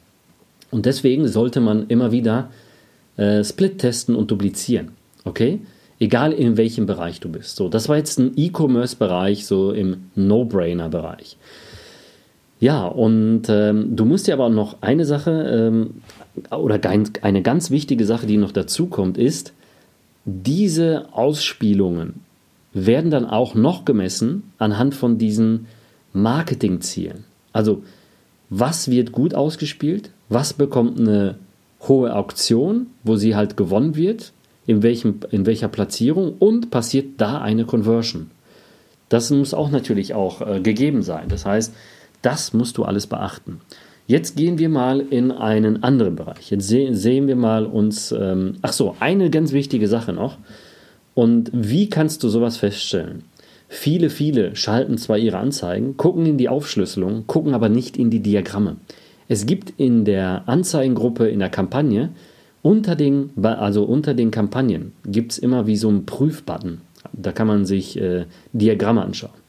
Und 0.71 0.87
deswegen 0.87 1.29
sollte 1.29 1.61
man 1.61 1.89
immer 1.89 2.13
wieder 2.13 2.51
äh, 3.17 3.45
Split 3.45 3.79
testen 3.79 4.15
und 4.15 4.31
duplizieren. 4.31 4.93
Okay? 5.25 5.61
Egal 6.01 6.33
in 6.33 6.57
welchem 6.57 6.87
Bereich 6.87 7.21
du 7.21 7.29
bist. 7.29 7.57
So, 7.57 7.69
das 7.69 7.89
war 7.89 7.97
jetzt 7.97 8.19
ein 8.19 8.33
E-Commerce-Bereich, 8.37 9.47
so 9.47 9.73
im 9.73 10.11
No-Brainer-Bereich. 10.15 11.37
Ja, 12.61 12.87
und 12.87 13.43
ähm, 13.49 13.97
du 13.97 14.05
musst 14.05 14.29
dir 14.29 14.35
aber 14.35 14.49
noch 14.49 14.83
eine 14.83 15.05
Sache 15.05 15.31
ähm, 15.31 16.03
oder 16.51 16.79
eine 17.23 17.43
ganz 17.43 17.71
wichtige 17.71 18.05
Sache, 18.07 18.27
die 18.27 18.37
noch 18.37 18.53
dazu 18.53 18.87
kommt, 18.87 19.19
ist, 19.19 19.53
diese 20.25 21.07
Ausspielungen 21.13 22.21
werden 22.73 23.11
dann 23.11 23.27
auch 23.27 23.55
noch 23.55 23.85
gemessen 23.85 24.53
anhand 24.59 24.95
von 24.95 25.19
diesen 25.19 25.67
Marketingzielen. 26.13 27.25
Also, 27.53 27.83
was 28.49 28.91
wird 28.91 29.13
gut 29.13 29.35
ausgespielt? 29.35 30.11
Was 30.29 30.53
bekommt 30.53 31.01
eine 31.01 31.37
hohe 31.89 32.15
Auktion, 32.15 32.87
wo 33.03 33.17
sie 33.17 33.35
halt 33.35 33.57
gewonnen 33.57 33.97
wird? 33.97 34.33
In, 34.67 34.83
welchem, 34.83 35.21
in 35.31 35.47
welcher 35.47 35.69
Platzierung? 35.69 36.35
Und 36.39 36.71
passiert 36.71 37.15
da 37.19 37.41
eine 37.41 37.65
Conversion? 37.65 38.31
Das 39.09 39.31
muss 39.31 39.55
auch 39.55 39.71
natürlich 39.71 40.15
auch 40.15 40.41
äh, 40.41 40.61
gegeben 40.61 41.03
sein. 41.03 41.29
Das 41.29 41.45
heißt, 41.45 41.75
das 42.23 42.53
musst 42.53 42.79
du 42.79 42.85
alles 42.85 43.07
beachten. 43.07 43.61
Jetzt 44.07 44.37
gehen 44.37 44.59
wir 44.59 44.69
mal 44.69 45.01
in 45.01 45.31
einen 45.31 45.83
anderen 45.83 46.17
Bereich. 46.17 46.51
Jetzt 46.51 46.69
se 46.69 46.95
sehen 46.95 47.29
wir 47.29 47.37
mal 47.37 47.67
uns. 47.67 48.13
Ähm, 48.13 48.55
ach 48.63 48.73
so, 48.73 48.97
eine 49.01 49.31
ganz 49.31 49.53
wichtige 49.53 49.89
Sache 49.89 50.13
noch. 50.13 50.39
Und 51.15 51.51
wie 51.53 51.89
kannst 51.89 52.23
du 52.23 52.29
sowas 52.29 52.57
feststellen? 52.57 53.25
Viele, 53.69 54.11
viele 54.11 54.55
schalten 54.55 54.99
zwar 54.99 55.19
ihre 55.19 55.39
Anzeigen, 55.39 55.97
gucken 55.97 56.27
in 56.27 56.37
die 56.37 56.49
Aufschlüsselung, 56.49 57.27
gucken 57.27 57.55
aber 57.55 57.69
nicht 57.69 57.97
in 57.97 58.11
die 58.11 58.21
Diagramme. 58.21 58.77
Es 59.29 59.47
gibt 59.47 59.73
in 59.79 60.05
der 60.05 60.43
Anzeigengruppe, 60.47 61.29
in 61.29 61.39
der 61.39 61.49
Kampagne, 61.49 62.11
unter 62.63 62.95
den, 62.95 63.31
also 63.43 63.85
unter 63.85 64.15
den 64.15 64.31
Kampagnen, 64.31 64.93
gibt 65.05 65.33
es 65.33 65.39
immer 65.39 65.67
wie 65.67 65.77
so 65.77 65.89
einen 65.89 66.07
Prüfbutton. 66.07 66.81
Da 67.13 67.33
kann 67.33 67.47
man 67.49 67.65
sich 67.65 68.01
äh, 68.01 68.27
Diagramme 68.53 69.03
anschauen. 69.03 69.43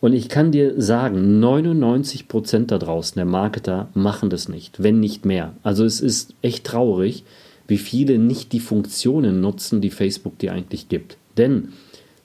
Und 0.00 0.14
ich 0.14 0.28
kann 0.28 0.50
dir 0.50 0.80
sagen, 0.80 1.42
99% 1.42 2.66
da 2.66 2.78
draußen 2.78 3.14
der 3.14 3.24
Marketer 3.24 3.88
machen 3.94 4.30
das 4.30 4.48
nicht, 4.48 4.82
wenn 4.82 4.98
nicht 4.98 5.24
mehr. 5.24 5.54
Also 5.62 5.84
es 5.84 6.00
ist 6.00 6.34
echt 6.42 6.64
traurig, 6.64 7.24
wie 7.68 7.78
viele 7.78 8.18
nicht 8.18 8.52
die 8.52 8.60
Funktionen 8.60 9.40
nutzen, 9.40 9.80
die 9.80 9.90
Facebook 9.90 10.38
dir 10.38 10.52
eigentlich 10.52 10.88
gibt. 10.88 11.16
Denn 11.38 11.68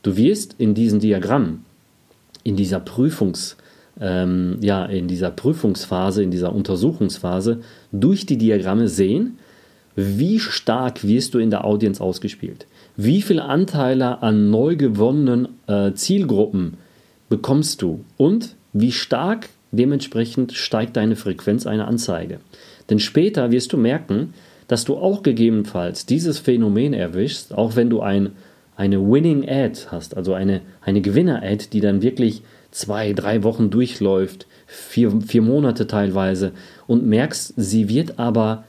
du 0.01 0.17
wirst 0.17 0.55
in 0.57 0.73
diesem 0.73 0.99
Diagramm, 0.99 1.65
in 2.43 2.55
dieser 2.55 2.79
Prüfungs, 2.79 3.57
ähm, 4.01 4.57
ja, 4.61 4.85
in 4.85 5.07
dieser 5.07 5.29
Prüfungsphase, 5.29 6.23
in 6.23 6.31
dieser 6.31 6.53
Untersuchungsphase 6.53 7.61
durch 7.91 8.25
die 8.25 8.37
Diagramme 8.37 8.87
sehen, 8.87 9.37
wie 9.97 10.39
stark 10.39 11.03
wirst 11.05 11.33
du 11.33 11.39
in 11.39 11.49
der 11.49 11.65
Audience 11.65 12.01
ausgespielt. 12.01 12.67
Wie 12.95 13.23
viele 13.23 13.43
Anteile 13.43 14.21
an 14.21 14.51
neu 14.51 14.75
gewonnenen 14.75 15.49
äh, 15.65 15.91
Zielgruppen 15.93 16.75
bekommst 17.29 17.81
du 17.81 18.05
und 18.15 18.55
wie 18.73 18.91
stark 18.91 19.49
dementsprechend 19.71 20.53
steigt 20.53 20.95
deine 20.97 21.15
Frequenz 21.15 21.65
einer 21.65 21.87
Anzeige. 21.87 22.39
Denn 22.91 22.99
später 22.99 23.51
wirst 23.51 23.73
du 23.73 23.77
merken, 23.77 24.35
dass 24.67 24.85
du 24.85 24.97
auch 24.97 25.23
gegebenenfalls 25.23 26.05
dieses 26.05 26.37
Phänomen 26.37 26.93
erwischst, 26.93 27.53
auch 27.55 27.75
wenn 27.75 27.89
du 27.89 28.01
ein, 28.01 28.33
eine 28.75 28.99
Winning 29.01 29.49
Ad 29.49 29.79
hast, 29.89 30.15
also 30.15 30.35
eine, 30.35 30.61
eine 30.81 31.01
Gewinner-Ad, 31.01 31.69
die 31.73 31.79
dann 31.79 32.03
wirklich 32.03 32.43
zwei, 32.69 33.13
drei 33.13 33.41
Wochen 33.41 33.71
durchläuft, 33.71 34.45
vier, 34.67 35.21
vier 35.21 35.41
Monate 35.41 35.87
teilweise, 35.87 36.51
und 36.85 37.07
merkst, 37.07 37.53
sie 37.57 37.89
wird 37.89 38.19
aber 38.19 38.63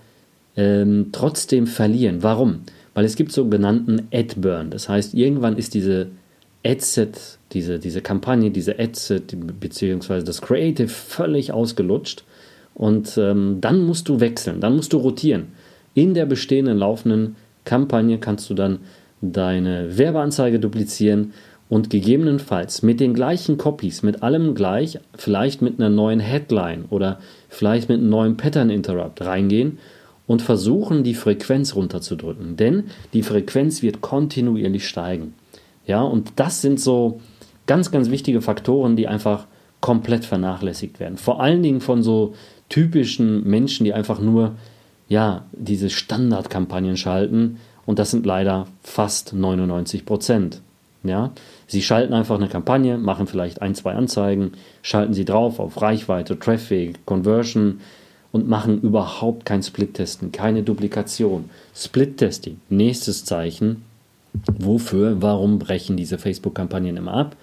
ähm, 0.59 1.11
trotzdem 1.13 1.67
verlieren. 1.69 2.23
Warum? 2.23 2.63
Weil 2.93 3.05
es 3.05 3.15
gibt 3.15 3.31
sogenannten 3.33 4.09
Ad-Burn. 4.13 4.71
Das 4.71 4.89
heißt, 4.89 5.15
irgendwann 5.15 5.57
ist 5.57 5.73
diese 5.73 6.09
Adset, 6.67 7.39
diese, 7.53 7.79
diese 7.79 8.03
Kampagne, 8.03 8.51
diese 8.51 8.79
Adset 8.79 9.37
beziehungsweise 9.61 10.27
das 10.27 10.43
Creative 10.43 10.89
völlig 10.89 11.53
ausgelutscht. 11.53 12.25
Und 12.75 13.17
ähm, 13.17 13.59
dann 13.61 13.87
musst 13.87 14.09
du 14.09 14.21
wechseln, 14.21 14.61
dann 14.61 14.75
musst 14.75 14.93
du 14.93 14.99
rotieren. 14.99 15.49
In 15.95 16.15
der 16.15 16.27
bestehenden 16.27 16.77
laufenden 16.77 17.37
Kampagne 17.65 18.19
kannst 18.19 18.51
du 18.51 18.55
dann 18.55 18.81
deine 19.21 19.97
Werbeanzeige 19.97 20.59
duplizieren 20.59 21.33
und 21.69 21.91
gegebenenfalls 21.91 22.83
mit 22.83 22.99
den 22.99 23.15
gleichen 23.15 23.59
Copies, 23.59 24.03
mit 24.03 24.23
allem 24.23 24.55
gleich, 24.55 24.99
vielleicht 25.17 25.63
mit 25.63 25.79
einer 25.79 25.91
neuen 25.91 26.21
Headline 26.21 26.85
oder 26.91 27.21
vielleicht 27.49 27.89
mit 27.89 27.99
einem 27.99 28.11
neuen 28.11 28.37
Pattern 28.37 28.71
Interrupt 28.71 29.21
reingehen 29.21 29.79
und 30.29 30.43
versuchen, 30.43 31.03
die 31.03 31.15
Frequenz 31.15 31.75
runterzudrücken. 31.75 32.57
Denn 32.57 32.85
die 33.13 33.25
Frequenz 33.25 33.83
wird 33.83 34.01
kontinuierlich 34.01 34.87
steigen. 34.87 35.35
Ja, 35.87 36.03
und 36.03 36.35
das 36.37 36.61
sind 36.61 36.79
so 36.79 37.21
ganz, 37.67 37.91
ganz 37.91 38.11
wichtige 38.11 38.41
Faktoren, 38.41 38.95
die 38.95 39.09
einfach 39.09 39.47
komplett 39.81 40.25
vernachlässigt 40.25 41.01
werden. 41.01 41.17
Vor 41.17 41.41
allen 41.41 41.63
Dingen 41.63 41.81
von 41.81 42.03
so 42.03 42.35
typischen 42.69 43.49
Menschen, 43.49 43.85
die 43.85 43.95
einfach 43.95 44.21
nur 44.21 44.55
ja, 45.09 45.47
diese 45.53 45.89
Standardkampagnen 45.89 46.97
schalten 46.97 47.59
und 47.87 47.99
das 47.99 48.11
sind 48.11 48.27
leider 48.27 48.67
fast 48.83 49.33
99 49.33 50.05
Prozent. 50.05 50.61
Ja, 51.05 51.31
sie 51.67 51.81
schalten 51.81 52.13
einfach 52.13 52.35
eine 52.35 52.49
Kampagne, 52.49 52.99
machen 52.99 53.29
vielleicht 53.29 53.63
ein, 53.63 53.75
zwei 53.75 53.93
Anzeigen, 53.93 54.53
schalten 54.83 55.15
sie 55.15 55.25
drauf 55.25 55.61
auf 55.61 55.81
Reichweite, 55.81 56.39
Traffic, 56.39 57.07
Conversion 57.07 57.81
und 58.33 58.49
machen 58.49 58.81
überhaupt 58.81 59.45
kein 59.45 59.63
Split-Testen, 59.63 60.33
keine 60.33 60.63
Duplikation. 60.63 61.51
Split-Testing, 61.75 62.59
nächstes 62.69 63.25
Zeichen. 63.25 63.83
Wofür, 64.59 65.23
warum 65.23 65.59
brechen 65.59 65.97
diese 65.97 66.19
Facebook-Kampagnen 66.19 66.97
immer 66.97 67.15
ab? 67.15 67.37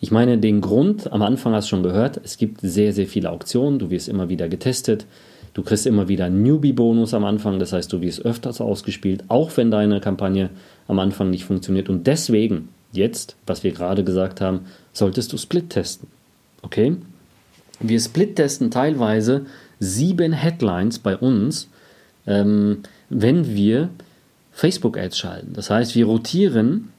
Ich 0.00 0.10
meine, 0.10 0.38
den 0.38 0.60
Grund, 0.60 1.10
am 1.12 1.22
Anfang 1.22 1.54
hast 1.54 1.66
du 1.66 1.70
schon 1.70 1.82
gehört, 1.82 2.20
es 2.22 2.36
gibt 2.36 2.60
sehr, 2.60 2.92
sehr 2.92 3.06
viele 3.06 3.30
Auktionen, 3.30 3.78
du 3.78 3.90
wirst 3.90 4.08
immer 4.08 4.28
wieder 4.28 4.48
getestet, 4.48 5.06
Du 5.58 5.64
kriegst 5.64 5.86
immer 5.86 6.06
wieder 6.06 6.30
Newbie-Bonus 6.30 7.14
am 7.14 7.24
Anfang, 7.24 7.58
das 7.58 7.72
heißt, 7.72 7.92
du 7.92 8.00
wirst 8.00 8.24
öfters 8.24 8.60
ausgespielt, 8.60 9.24
auch 9.26 9.56
wenn 9.56 9.72
deine 9.72 10.00
Kampagne 10.00 10.50
am 10.86 11.00
Anfang 11.00 11.30
nicht 11.30 11.44
funktioniert. 11.44 11.88
Und 11.88 12.06
deswegen, 12.06 12.68
jetzt, 12.92 13.34
was 13.44 13.64
wir 13.64 13.72
gerade 13.72 14.04
gesagt 14.04 14.40
haben, 14.40 14.66
solltest 14.92 15.32
du 15.32 15.36
Split 15.36 15.70
testen. 15.70 16.06
Okay? 16.62 16.94
Wir 17.80 17.98
Split 17.98 18.36
testen 18.36 18.70
teilweise 18.70 19.46
sieben 19.80 20.32
Headlines 20.32 20.98
bei 20.98 21.16
uns, 21.16 21.68
ähm, 22.26 22.78
wenn 23.08 23.54
wir 23.54 23.90
Facebook-Ads 24.52 25.16
schalten. 25.16 25.52
Das 25.52 25.70
heißt, 25.70 25.94
wir 25.94 26.06
rotieren 26.06 26.90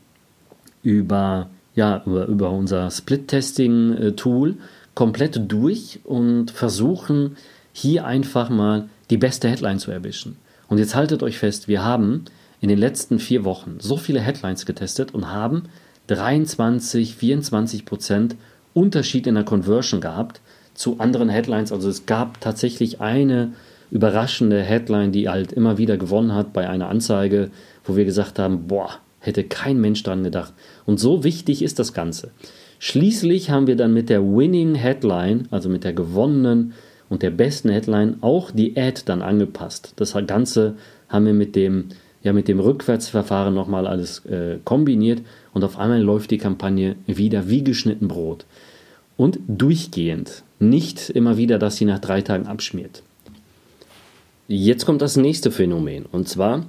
über, 0.82 1.50
ja, 1.76 2.02
über, 2.06 2.26
über 2.28 2.52
unser 2.52 2.90
Split-Testing-Tool 2.90 4.56
komplett 4.96 5.52
durch 5.52 6.00
und 6.04 6.52
versuchen, 6.52 7.38
hier 7.74 8.06
einfach 8.06 8.50
mal 8.50 8.90
die 9.10 9.18
beste 9.18 9.50
Headline 9.50 9.80
zu 9.80 9.92
erwischen. 9.92 10.38
Und 10.68 10.78
jetzt 10.78 10.96
haltet 10.96 11.24
euch 11.24 11.38
fest, 11.38 11.68
wir 11.68 11.84
haben 11.84 12.26
in 12.62 12.70
den 12.70 12.78
letzten 12.78 13.20
vier 13.20 13.44
Wochen 13.44 13.78
so 13.80 13.98
viele 13.98 14.20
Headlines 14.20 14.66
getestet 14.66 15.14
und 15.14 15.32
haben 15.32 15.64
23, 16.08 17.16
24 17.16 17.86
Prozent 17.86 18.36
Unterschied 18.74 19.28
in 19.28 19.36
der 19.36 19.44
Conversion 19.44 20.02
gehabt 20.02 20.42
zu 20.80 20.98
anderen 21.00 21.28
Headlines. 21.28 21.74
Also 21.74 21.90
es 21.90 22.06
gab 22.06 22.40
tatsächlich 22.40 23.02
eine 23.02 23.52
überraschende 23.92 24.62
Headline, 24.62 25.12
die 25.12 25.28
halt 25.28 25.52
immer 25.52 25.78
wieder 25.78 25.98
gewonnen 25.98 26.34
hat 26.34 26.54
bei 26.54 26.70
einer 26.70 26.88
Anzeige, 26.88 27.52
wo 27.84 27.98
wir 27.98 28.06
gesagt 28.06 28.40
haben, 28.40 28.68
boah, 28.68 28.90
hätte 29.20 29.44
kein 29.44 29.82
Mensch 29.82 30.04
dran 30.04 30.24
gedacht. 30.24 30.54
Und 30.86 30.98
so 30.98 31.26
wichtig 31.26 31.64
ist 31.64 31.80
das 31.80 31.92
Ganze. 31.94 32.32
Schließlich 32.80 33.50
haben 33.50 33.68
wir 33.68 33.76
dann 33.76 33.94
mit 33.94 34.10
der 34.10 34.24
Winning 34.24 34.76
Headline, 34.76 35.50
also 35.52 35.68
mit 35.68 35.84
der 35.84 35.92
gewonnenen 35.92 36.72
und 37.10 37.24
der 37.24 37.32
besten 37.32 37.68
Headline 37.68 38.16
auch 38.22 38.50
die 38.50 38.78
Ad 38.78 39.02
dann 39.04 39.22
angepasst. 39.22 39.92
Das 39.98 40.16
Ganze 40.28 40.76
haben 41.10 41.26
wir 41.26 41.34
mit 41.34 41.58
dem, 41.58 41.90
ja, 42.24 42.32
mit 42.32 42.48
dem 42.48 42.62
Rückwärtsverfahren 42.62 43.54
nochmal 43.54 43.86
alles 43.86 44.26
äh, 44.28 44.60
kombiniert 44.64 45.24
und 45.54 45.66
auf 45.66 45.78
einmal 45.78 46.02
läuft 46.02 46.32
die 46.32 46.38
Kampagne 46.38 46.96
wieder 47.06 47.50
wie 47.50 47.66
geschnitten 47.66 48.08
Brot. 48.08 48.46
Und 49.20 49.40
durchgehend. 49.50 50.44
Nicht 50.60 51.10
immer 51.10 51.36
wieder, 51.36 51.60
dass 51.60 51.76
sie 51.76 51.84
nach 51.84 52.00
drei 52.00 52.22
Tagen 52.22 52.48
abschmiert. 52.48 53.04
Jetzt 54.48 54.86
kommt 54.86 55.02
das 55.02 55.18
nächste 55.18 55.52
Phänomen 55.52 56.06
und 56.10 56.30
zwar, 56.30 56.66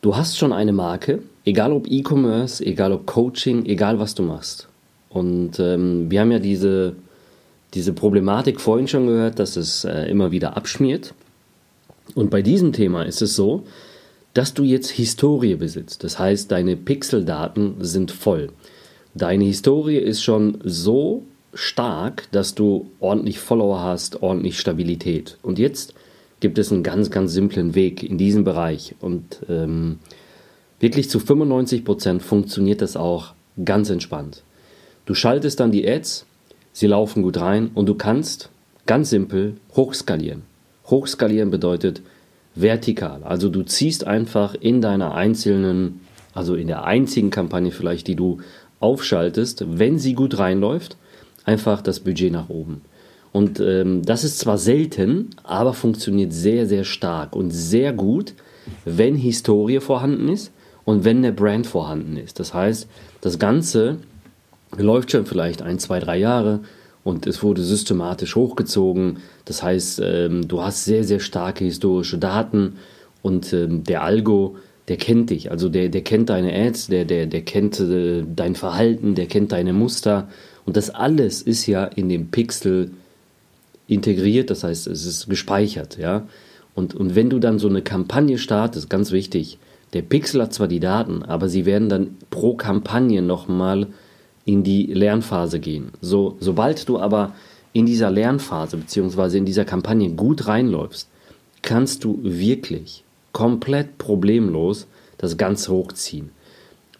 du 0.00 0.16
hast 0.16 0.36
schon 0.36 0.52
eine 0.52 0.72
Marke, 0.72 1.22
egal 1.44 1.72
ob 1.72 1.86
E-Commerce, 1.88 2.66
egal 2.66 2.90
ob 2.90 3.06
Coaching, 3.06 3.64
egal 3.66 4.00
was 4.00 4.16
du 4.16 4.24
machst. 4.24 4.66
Und 5.08 5.60
ähm, 5.60 6.10
wir 6.10 6.20
haben 6.20 6.32
ja 6.32 6.40
diese 6.40 6.96
diese 7.74 7.92
Problematik 7.92 8.60
vorhin 8.60 8.88
schon 8.88 9.06
gehört, 9.06 9.38
dass 9.38 9.56
es 9.56 9.84
äh, 9.84 10.10
immer 10.10 10.30
wieder 10.30 10.56
abschmiert. 10.56 11.14
Und 12.14 12.30
bei 12.30 12.42
diesem 12.42 12.72
Thema 12.72 13.04
ist 13.04 13.22
es 13.22 13.34
so, 13.34 13.62
dass 14.34 14.52
du 14.54 14.62
jetzt 14.62 14.90
Historie 14.90 15.54
besitzt. 15.54 16.04
Das 16.04 16.18
heißt, 16.18 16.50
deine 16.50 16.76
Pixeldaten 16.76 17.76
sind 17.80 18.10
voll. 18.10 18.50
Deine 19.14 19.44
Historie 19.44 19.98
ist 19.98 20.22
schon 20.22 20.58
so 20.64 21.22
stark, 21.54 22.30
dass 22.32 22.54
du 22.54 22.90
ordentlich 23.00 23.38
Follower 23.38 23.82
hast, 23.82 24.22
ordentlich 24.22 24.58
Stabilität. 24.58 25.38
Und 25.42 25.58
jetzt 25.58 25.94
gibt 26.40 26.58
es 26.58 26.72
einen 26.72 26.82
ganz, 26.82 27.10
ganz 27.10 27.32
simplen 27.32 27.74
Weg 27.74 28.02
in 28.02 28.18
diesem 28.18 28.44
Bereich. 28.44 28.94
Und 29.00 29.40
ähm, 29.48 29.98
wirklich 30.80 31.10
zu 31.10 31.20
95 31.20 31.84
Prozent 31.84 32.22
funktioniert 32.22 32.80
das 32.82 32.96
auch 32.96 33.34
ganz 33.64 33.90
entspannt. 33.90 34.42
Du 35.04 35.14
schaltest 35.14 35.60
dann 35.60 35.72
die 35.72 35.88
Ads 35.88 36.26
sie 36.72 36.86
laufen 36.86 37.22
gut 37.22 37.38
rein 37.38 37.70
und 37.74 37.86
du 37.86 37.94
kannst 37.94 38.50
ganz 38.86 39.10
simpel 39.10 39.56
hochskalieren. 39.76 40.42
Hochskalieren 40.86 41.50
bedeutet 41.50 42.02
vertikal. 42.54 43.22
Also 43.22 43.48
du 43.48 43.62
ziehst 43.62 44.06
einfach 44.06 44.54
in 44.54 44.80
deiner 44.80 45.14
einzelnen, 45.14 46.00
also 46.34 46.54
in 46.54 46.66
der 46.66 46.84
einzigen 46.84 47.30
Kampagne 47.30 47.70
vielleicht, 47.70 48.08
die 48.08 48.16
du 48.16 48.38
aufschaltest, 48.80 49.64
wenn 49.78 49.98
sie 49.98 50.14
gut 50.14 50.38
reinläuft, 50.38 50.96
einfach 51.44 51.82
das 51.82 52.00
Budget 52.00 52.32
nach 52.32 52.48
oben. 52.48 52.82
Und 53.32 53.60
ähm, 53.60 54.02
das 54.04 54.24
ist 54.24 54.38
zwar 54.38 54.58
selten, 54.58 55.30
aber 55.42 55.72
funktioniert 55.72 56.32
sehr, 56.32 56.66
sehr 56.66 56.84
stark 56.84 57.34
und 57.34 57.50
sehr 57.50 57.92
gut, 57.92 58.34
wenn 58.84 59.16
Historie 59.16 59.80
vorhanden 59.80 60.28
ist 60.28 60.52
und 60.84 61.04
wenn 61.04 61.18
eine 61.18 61.32
Brand 61.32 61.66
vorhanden 61.66 62.16
ist. 62.16 62.38
Das 62.38 62.52
heißt, 62.52 62.88
das 63.20 63.38
Ganze 63.38 63.98
läuft 64.76 65.12
schon 65.12 65.26
vielleicht 65.26 65.62
ein, 65.62 65.78
zwei, 65.78 65.98
drei 65.98 66.18
Jahre 66.18 66.60
und 67.04 67.26
es 67.26 67.42
wurde 67.42 67.62
systematisch 67.62 68.36
hochgezogen. 68.36 69.18
Das 69.44 69.62
heißt, 69.62 70.02
ähm, 70.04 70.46
du 70.46 70.62
hast 70.62 70.84
sehr, 70.84 71.04
sehr 71.04 71.20
starke 71.20 71.64
historische 71.64 72.18
Daten 72.18 72.74
und 73.22 73.52
ähm, 73.52 73.84
der 73.84 74.02
Algo, 74.02 74.56
der 74.88 74.96
kennt 74.96 75.30
dich. 75.30 75.50
Also 75.50 75.68
der, 75.68 75.88
der 75.88 76.02
kennt 76.02 76.28
deine 76.28 76.52
Ads, 76.54 76.88
der, 76.88 77.04
der, 77.04 77.26
der 77.26 77.42
kennt 77.42 77.80
äh, 77.80 78.24
dein 78.34 78.54
Verhalten, 78.54 79.14
der 79.14 79.26
kennt 79.26 79.52
deine 79.52 79.72
Muster. 79.72 80.28
Und 80.64 80.76
das 80.76 80.90
alles 80.90 81.42
ist 81.42 81.66
ja 81.66 81.84
in 81.84 82.08
dem 82.08 82.30
Pixel 82.30 82.92
integriert, 83.86 84.50
das 84.50 84.64
heißt, 84.64 84.86
es 84.86 85.04
ist 85.04 85.28
gespeichert, 85.28 85.98
ja. 85.98 86.26
Und, 86.74 86.94
und 86.94 87.14
wenn 87.14 87.28
du 87.28 87.38
dann 87.38 87.58
so 87.58 87.68
eine 87.68 87.82
Kampagne 87.82 88.38
startest, 88.38 88.88
ganz 88.88 89.12
wichtig, 89.12 89.58
der 89.92 90.02
Pixel 90.02 90.40
hat 90.40 90.54
zwar 90.54 90.68
die 90.68 90.80
Daten, 90.80 91.22
aber 91.22 91.48
sie 91.48 91.66
werden 91.66 91.88
dann 91.88 92.16
pro 92.30 92.54
Kampagne 92.54 93.20
nochmal 93.20 93.88
in 94.44 94.62
die 94.62 94.86
Lernphase 94.86 95.60
gehen. 95.60 95.90
So, 96.00 96.36
sobald 96.40 96.88
du 96.88 96.98
aber 96.98 97.34
in 97.74 97.86
dieser 97.86 98.10
Lernphase 98.10 98.78
bzw. 98.78 99.38
in 99.38 99.44
dieser 99.44 99.64
Kampagne 99.64 100.10
gut 100.10 100.46
reinläufst, 100.46 101.08
kannst 101.60 102.04
du 102.04 102.18
wirklich 102.22 103.04
komplett 103.32 103.98
problemlos 103.98 104.86
das 105.18 105.36
Ganze 105.36 105.72
hochziehen. 105.72 106.30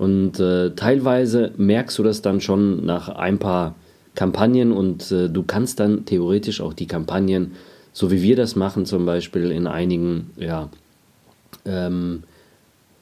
Und 0.03 0.41
äh, 0.41 0.71
teilweise 0.71 1.53
merkst 1.59 1.97
du 1.97 2.03
das 2.03 2.23
dann 2.23 2.41
schon 2.41 2.85
nach 2.85 3.09
ein 3.09 3.39
paar 3.39 3.77
Kampagnen 4.17 4.73
und 4.73 5.13
äh, 5.13 5.29
du 5.29 5.45
kannst 5.45 5.79
dann 5.79 6.07
theoretisch 6.07 6.61
auch 6.61 6.75
die 6.75 6.89
Kampagnen, 6.89 7.53
so 7.93 8.11
wie 8.11 8.21
wir 8.21 8.35
das 8.35 8.57
machen, 8.57 8.85
zum 8.85 9.07
Beispiel 9.07 9.53
in 9.53 9.69
einigen 9.69 10.33
ja, 10.37 10.71
ähm, 11.65 12.25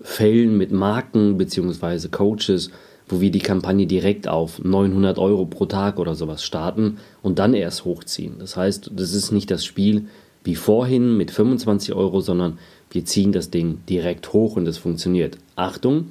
Fällen 0.02 0.58
mit 0.58 0.72
Marken 0.72 1.38
bzw. 1.38 2.08
Coaches, 2.08 2.70
wo 3.08 3.22
wir 3.22 3.30
die 3.30 3.38
Kampagne 3.38 3.86
direkt 3.86 4.28
auf 4.28 4.62
900 4.62 5.16
Euro 5.16 5.46
pro 5.46 5.64
Tag 5.64 5.98
oder 5.98 6.14
sowas 6.14 6.44
starten 6.44 6.98
und 7.22 7.38
dann 7.38 7.54
erst 7.54 7.86
hochziehen. 7.86 8.34
Das 8.38 8.58
heißt, 8.58 8.90
das 8.94 9.14
ist 9.14 9.32
nicht 9.32 9.50
das 9.50 9.64
Spiel 9.64 10.08
wie 10.44 10.54
vorhin 10.54 11.16
mit 11.16 11.30
25 11.30 11.94
Euro, 11.94 12.20
sondern 12.20 12.58
wir 12.90 13.06
ziehen 13.06 13.32
das 13.32 13.48
Ding 13.48 13.78
direkt 13.88 14.34
hoch 14.34 14.56
und 14.56 14.68
es 14.68 14.76
funktioniert. 14.76 15.38
Achtung, 15.56 16.08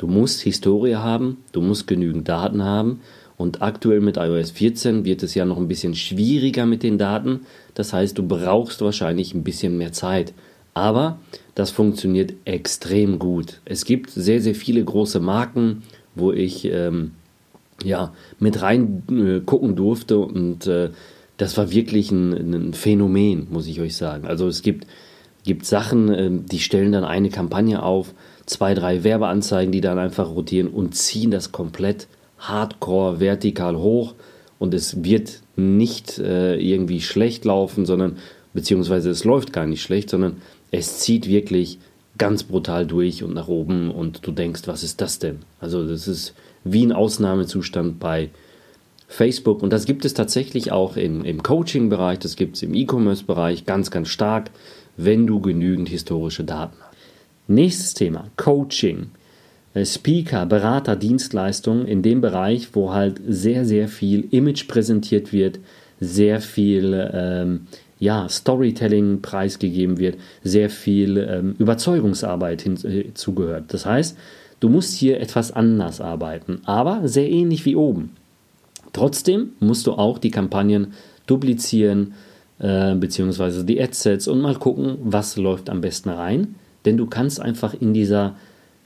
du 0.00 0.06
musst 0.06 0.40
Historie 0.40 0.96
haben, 0.96 1.44
du 1.52 1.60
musst 1.60 1.86
genügend 1.86 2.26
Daten 2.26 2.64
haben 2.64 3.00
und 3.36 3.60
aktuell 3.60 4.00
mit 4.00 4.16
iOS 4.16 4.50
14 4.50 5.04
wird 5.04 5.22
es 5.22 5.34
ja 5.34 5.44
noch 5.44 5.58
ein 5.58 5.68
bisschen 5.68 5.94
schwieriger 5.94 6.64
mit 6.64 6.82
den 6.82 6.96
Daten. 6.96 7.40
Das 7.74 7.92
heißt, 7.92 8.16
du 8.16 8.26
brauchst 8.26 8.80
wahrscheinlich 8.80 9.34
ein 9.34 9.44
bisschen 9.44 9.76
mehr 9.76 9.92
Zeit. 9.92 10.32
Aber 10.72 11.18
das 11.54 11.70
funktioniert 11.70 12.32
extrem 12.46 13.18
gut. 13.18 13.60
Es 13.66 13.84
gibt 13.84 14.10
sehr, 14.10 14.40
sehr 14.40 14.54
viele 14.54 14.82
große 14.82 15.20
Marken, 15.20 15.82
wo 16.14 16.32
ich 16.32 16.64
ähm, 16.64 17.10
ja, 17.84 18.14
mit 18.38 18.62
rein 18.62 19.02
äh, 19.10 19.40
gucken 19.40 19.76
durfte 19.76 20.18
und 20.18 20.66
äh, 20.66 20.90
das 21.36 21.58
war 21.58 21.70
wirklich 21.70 22.10
ein, 22.10 22.32
ein, 22.32 22.74
Phänomen, 22.74 23.48
muss 23.50 23.66
ich 23.66 23.80
euch 23.80 23.96
sagen. 23.96 24.26
Also 24.26 24.48
es 24.48 24.62
gibt, 24.62 24.86
gibt 25.44 25.66
Sachen, 25.66 26.08
äh, 26.08 26.30
die 26.30 26.60
stellen 26.60 26.92
dann 26.92 27.04
eine 27.04 27.28
Kampagne 27.28 27.82
auf, 27.82 28.14
zwei, 28.50 28.74
drei 28.74 29.04
Werbeanzeigen, 29.04 29.72
die 29.72 29.80
dann 29.80 29.98
einfach 29.98 30.28
rotieren 30.28 30.68
und 30.68 30.94
ziehen 30.94 31.30
das 31.30 31.52
komplett 31.52 32.08
hardcore 32.38 33.20
vertikal 33.20 33.76
hoch 33.76 34.14
und 34.58 34.74
es 34.74 35.04
wird 35.04 35.40
nicht 35.56 36.18
äh, 36.18 36.56
irgendwie 36.56 37.00
schlecht 37.00 37.44
laufen, 37.44 37.86
sondern 37.86 38.16
beziehungsweise 38.52 39.10
es 39.10 39.24
läuft 39.24 39.52
gar 39.52 39.66
nicht 39.66 39.82
schlecht, 39.82 40.10
sondern 40.10 40.38
es 40.70 40.98
zieht 40.98 41.28
wirklich 41.28 41.78
ganz 42.18 42.42
brutal 42.42 42.86
durch 42.86 43.22
und 43.22 43.34
nach 43.34 43.48
oben 43.48 43.90
und 43.90 44.26
du 44.26 44.32
denkst, 44.32 44.62
was 44.66 44.82
ist 44.82 45.00
das 45.00 45.18
denn? 45.18 45.38
Also 45.60 45.86
das 45.86 46.08
ist 46.08 46.34
wie 46.64 46.84
ein 46.84 46.92
Ausnahmezustand 46.92 47.98
bei 47.98 48.30
Facebook 49.08 49.62
und 49.62 49.72
das 49.72 49.86
gibt 49.86 50.04
es 50.04 50.14
tatsächlich 50.14 50.72
auch 50.72 50.96
im, 50.96 51.24
im 51.24 51.42
Coaching-Bereich, 51.42 52.18
das 52.18 52.36
gibt 52.36 52.56
es 52.56 52.62
im 52.62 52.74
E-Commerce-Bereich 52.74 53.64
ganz, 53.64 53.90
ganz 53.90 54.08
stark, 54.08 54.50
wenn 54.96 55.26
du 55.26 55.40
genügend 55.40 55.88
historische 55.88 56.44
Daten 56.44 56.76
hast. 56.80 56.89
Nächstes 57.50 57.94
Thema, 57.94 58.26
Coaching. 58.36 59.08
Äh, 59.74 59.84
Speaker, 59.84 60.46
Berater, 60.46 60.94
Dienstleistungen 60.94 61.84
in 61.84 62.00
dem 62.00 62.20
Bereich, 62.20 62.68
wo 62.74 62.92
halt 62.92 63.20
sehr, 63.26 63.64
sehr 63.64 63.88
viel 63.88 64.28
Image 64.30 64.68
präsentiert 64.68 65.32
wird, 65.32 65.58
sehr 65.98 66.40
viel 66.40 67.10
ähm, 67.12 67.66
ja, 67.98 68.28
Storytelling 68.28 69.20
preisgegeben 69.20 69.98
wird, 69.98 70.16
sehr 70.44 70.70
viel 70.70 71.16
ähm, 71.18 71.56
Überzeugungsarbeit 71.58 72.62
hinzugehört. 72.62 73.64
Äh, 73.64 73.72
das 73.72 73.84
heißt, 73.84 74.16
du 74.60 74.68
musst 74.68 74.94
hier 74.94 75.18
etwas 75.18 75.50
anders 75.50 76.00
arbeiten, 76.00 76.60
aber 76.66 77.08
sehr 77.08 77.28
ähnlich 77.28 77.64
wie 77.64 77.74
oben. 77.74 78.10
Trotzdem 78.92 79.54
musst 79.58 79.88
du 79.88 79.94
auch 79.94 80.18
die 80.18 80.30
Kampagnen 80.30 80.92
duplizieren, 81.26 82.14
äh, 82.60 82.94
beziehungsweise 82.94 83.64
die 83.64 83.82
Adsets 83.82 84.28
und 84.28 84.40
mal 84.40 84.54
gucken, 84.54 84.98
was 85.02 85.36
läuft 85.36 85.68
am 85.68 85.80
besten 85.80 86.10
rein. 86.10 86.54
Denn 86.84 86.96
du 86.96 87.06
kannst 87.06 87.40
einfach 87.40 87.74
in 87.74 87.92
dieser 87.94 88.36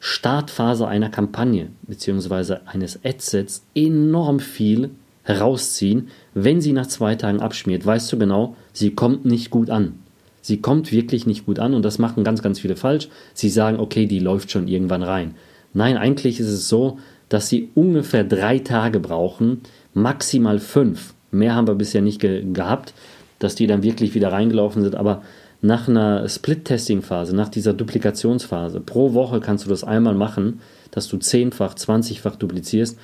Startphase 0.00 0.86
einer 0.86 1.08
Kampagne 1.08 1.68
beziehungsweise 1.82 2.66
eines 2.66 3.04
Adsets 3.04 3.64
enorm 3.74 4.40
viel 4.40 4.90
herausziehen. 5.22 6.08
Wenn 6.34 6.60
sie 6.60 6.72
nach 6.72 6.86
zwei 6.86 7.14
Tagen 7.14 7.40
abschmiert, 7.40 7.84
weißt 7.86 8.12
du 8.12 8.18
genau, 8.18 8.56
sie 8.72 8.94
kommt 8.94 9.24
nicht 9.24 9.50
gut 9.50 9.70
an. 9.70 9.94
Sie 10.42 10.60
kommt 10.60 10.92
wirklich 10.92 11.26
nicht 11.26 11.46
gut 11.46 11.58
an 11.58 11.72
und 11.72 11.82
das 11.84 11.98
machen 11.98 12.22
ganz, 12.22 12.42
ganz 12.42 12.60
viele 12.60 12.76
falsch. 12.76 13.08
Sie 13.32 13.48
sagen, 13.48 13.80
okay, 13.80 14.04
die 14.04 14.18
läuft 14.18 14.50
schon 14.50 14.68
irgendwann 14.68 15.02
rein. 15.02 15.36
Nein, 15.72 15.96
eigentlich 15.96 16.38
ist 16.38 16.48
es 16.48 16.68
so, 16.68 16.98
dass 17.30 17.48
sie 17.48 17.70
ungefähr 17.74 18.24
drei 18.24 18.58
Tage 18.58 19.00
brauchen, 19.00 19.62
maximal 19.94 20.58
fünf. 20.58 21.14
Mehr 21.30 21.54
haben 21.54 21.66
wir 21.66 21.74
bisher 21.74 22.02
nicht 22.02 22.20
ge 22.20 22.44
gehabt, 22.52 22.92
dass 23.38 23.54
die 23.54 23.66
dann 23.66 23.82
wirklich 23.82 24.14
wieder 24.14 24.32
reingelaufen 24.32 24.82
sind. 24.82 24.96
Aber 24.96 25.22
nach 25.64 25.88
einer 25.88 26.28
Split-Testing-Phase, 26.28 27.34
nach 27.34 27.48
dieser 27.48 27.72
Duplikationsphase, 27.72 28.80
pro 28.80 29.14
Woche 29.14 29.40
kannst 29.40 29.64
du 29.64 29.70
das 29.70 29.82
einmal 29.84 30.14
machen, 30.14 30.60
dass 30.90 31.08
du 31.08 31.16
zehnfach, 31.16 31.74
zwanzigfach 31.74 32.36
duplizierst 32.36 32.98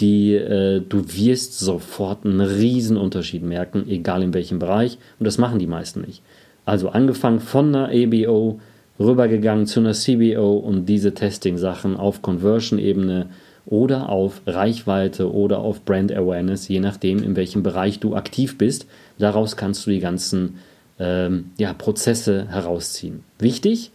die 0.00 0.34
äh, 0.34 0.80
du 0.80 1.04
wirst 1.14 1.58
sofort 1.58 2.24
einen 2.24 2.40
riesen 2.40 2.96
Unterschied 2.96 3.42
merken, 3.42 3.84
egal 3.88 4.22
in 4.22 4.34
welchem 4.34 4.58
Bereich. 4.58 4.98
Und 5.18 5.26
das 5.26 5.38
machen 5.38 5.58
die 5.58 5.66
meisten 5.66 6.00
nicht. 6.00 6.22
Also 6.64 6.88
angefangen 6.88 7.40
von 7.40 7.74
einer 7.74 7.88
ABO, 7.88 8.60
rübergegangen 8.98 9.66
zu 9.66 9.80
einer 9.80 9.92
CBO 9.92 10.56
und 10.56 10.86
diese 10.86 11.14
Testing-Sachen 11.14 11.96
auf 11.96 12.22
Conversion-Ebene 12.22 13.26
oder 13.66 14.08
auf 14.08 14.42
Reichweite 14.46 15.32
oder 15.32 15.58
auf 15.58 15.84
Brand 15.84 16.12
Awareness, 16.12 16.68
je 16.68 16.80
nachdem, 16.80 17.22
in 17.22 17.36
welchem 17.36 17.62
Bereich 17.62 18.00
du 18.00 18.14
aktiv 18.14 18.58
bist. 18.58 18.86
Daraus 19.18 19.56
kannst 19.56 19.86
du 19.86 19.90
die 19.90 20.00
ganzen 20.00 20.56
ähm, 21.00 21.50
ja, 21.58 21.72
Prozesse 21.72 22.46
herausziehen. 22.48 23.24
Wichtig, 23.38 23.90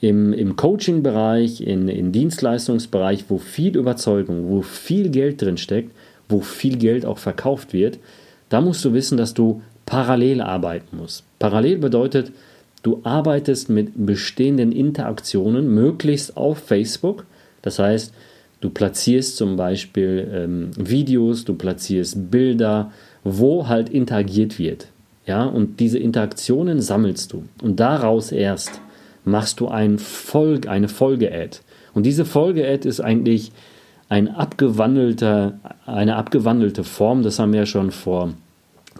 im, 0.00 0.32
im 0.32 0.56
Coaching-Bereich, 0.56 1.60
in, 1.60 1.88
im 1.88 2.10
Dienstleistungsbereich, 2.10 3.26
wo 3.28 3.38
viel 3.38 3.76
Überzeugung, 3.76 4.48
wo 4.48 4.62
viel 4.62 5.10
Geld 5.10 5.40
drin 5.40 5.58
steckt, 5.58 5.92
wo 6.28 6.40
viel 6.40 6.76
Geld 6.76 7.06
auch 7.06 7.18
verkauft 7.18 7.72
wird, 7.72 7.98
da 8.48 8.60
musst 8.60 8.84
du 8.84 8.92
wissen, 8.92 9.16
dass 9.16 9.32
du 9.32 9.62
parallel 9.86 10.40
arbeiten 10.40 10.96
musst. 10.96 11.24
Parallel 11.38 11.78
bedeutet, 11.78 12.32
du 12.82 13.00
arbeitest 13.04 13.68
mit 13.68 13.92
bestehenden 13.94 14.72
Interaktionen, 14.72 15.72
möglichst 15.72 16.36
auf 16.36 16.58
Facebook. 16.58 17.24
Das 17.62 17.78
heißt, 17.78 18.12
du 18.60 18.70
platzierst 18.70 19.36
zum 19.36 19.56
Beispiel 19.56 20.28
ähm, 20.32 20.70
Videos, 20.76 21.44
du 21.44 21.54
platzierst 21.54 22.30
Bilder, 22.30 22.90
wo 23.22 23.68
halt 23.68 23.88
interagiert 23.88 24.58
wird. 24.58 24.88
Ja, 25.32 25.44
und 25.44 25.80
diese 25.80 25.98
Interaktionen 25.98 26.82
sammelst 26.82 27.32
du. 27.32 27.44
Und 27.62 27.80
daraus 27.80 28.32
erst 28.32 28.82
machst 29.24 29.60
du 29.60 29.68
ein 29.68 29.98
Folge, 29.98 30.70
eine 30.70 30.88
Folge-Ad. 30.88 31.60
Und 31.94 32.04
diese 32.04 32.26
Folge-Ad 32.26 32.86
ist 32.86 33.00
eigentlich 33.00 33.50
ein 34.10 34.28
abgewandelter, 34.28 35.58
eine 35.86 36.16
abgewandelte 36.16 36.84
Form. 36.84 37.22
Das 37.22 37.38
haben 37.38 37.54
wir 37.54 37.60
ja 37.60 37.66
schon 37.66 37.92
vor 37.92 38.34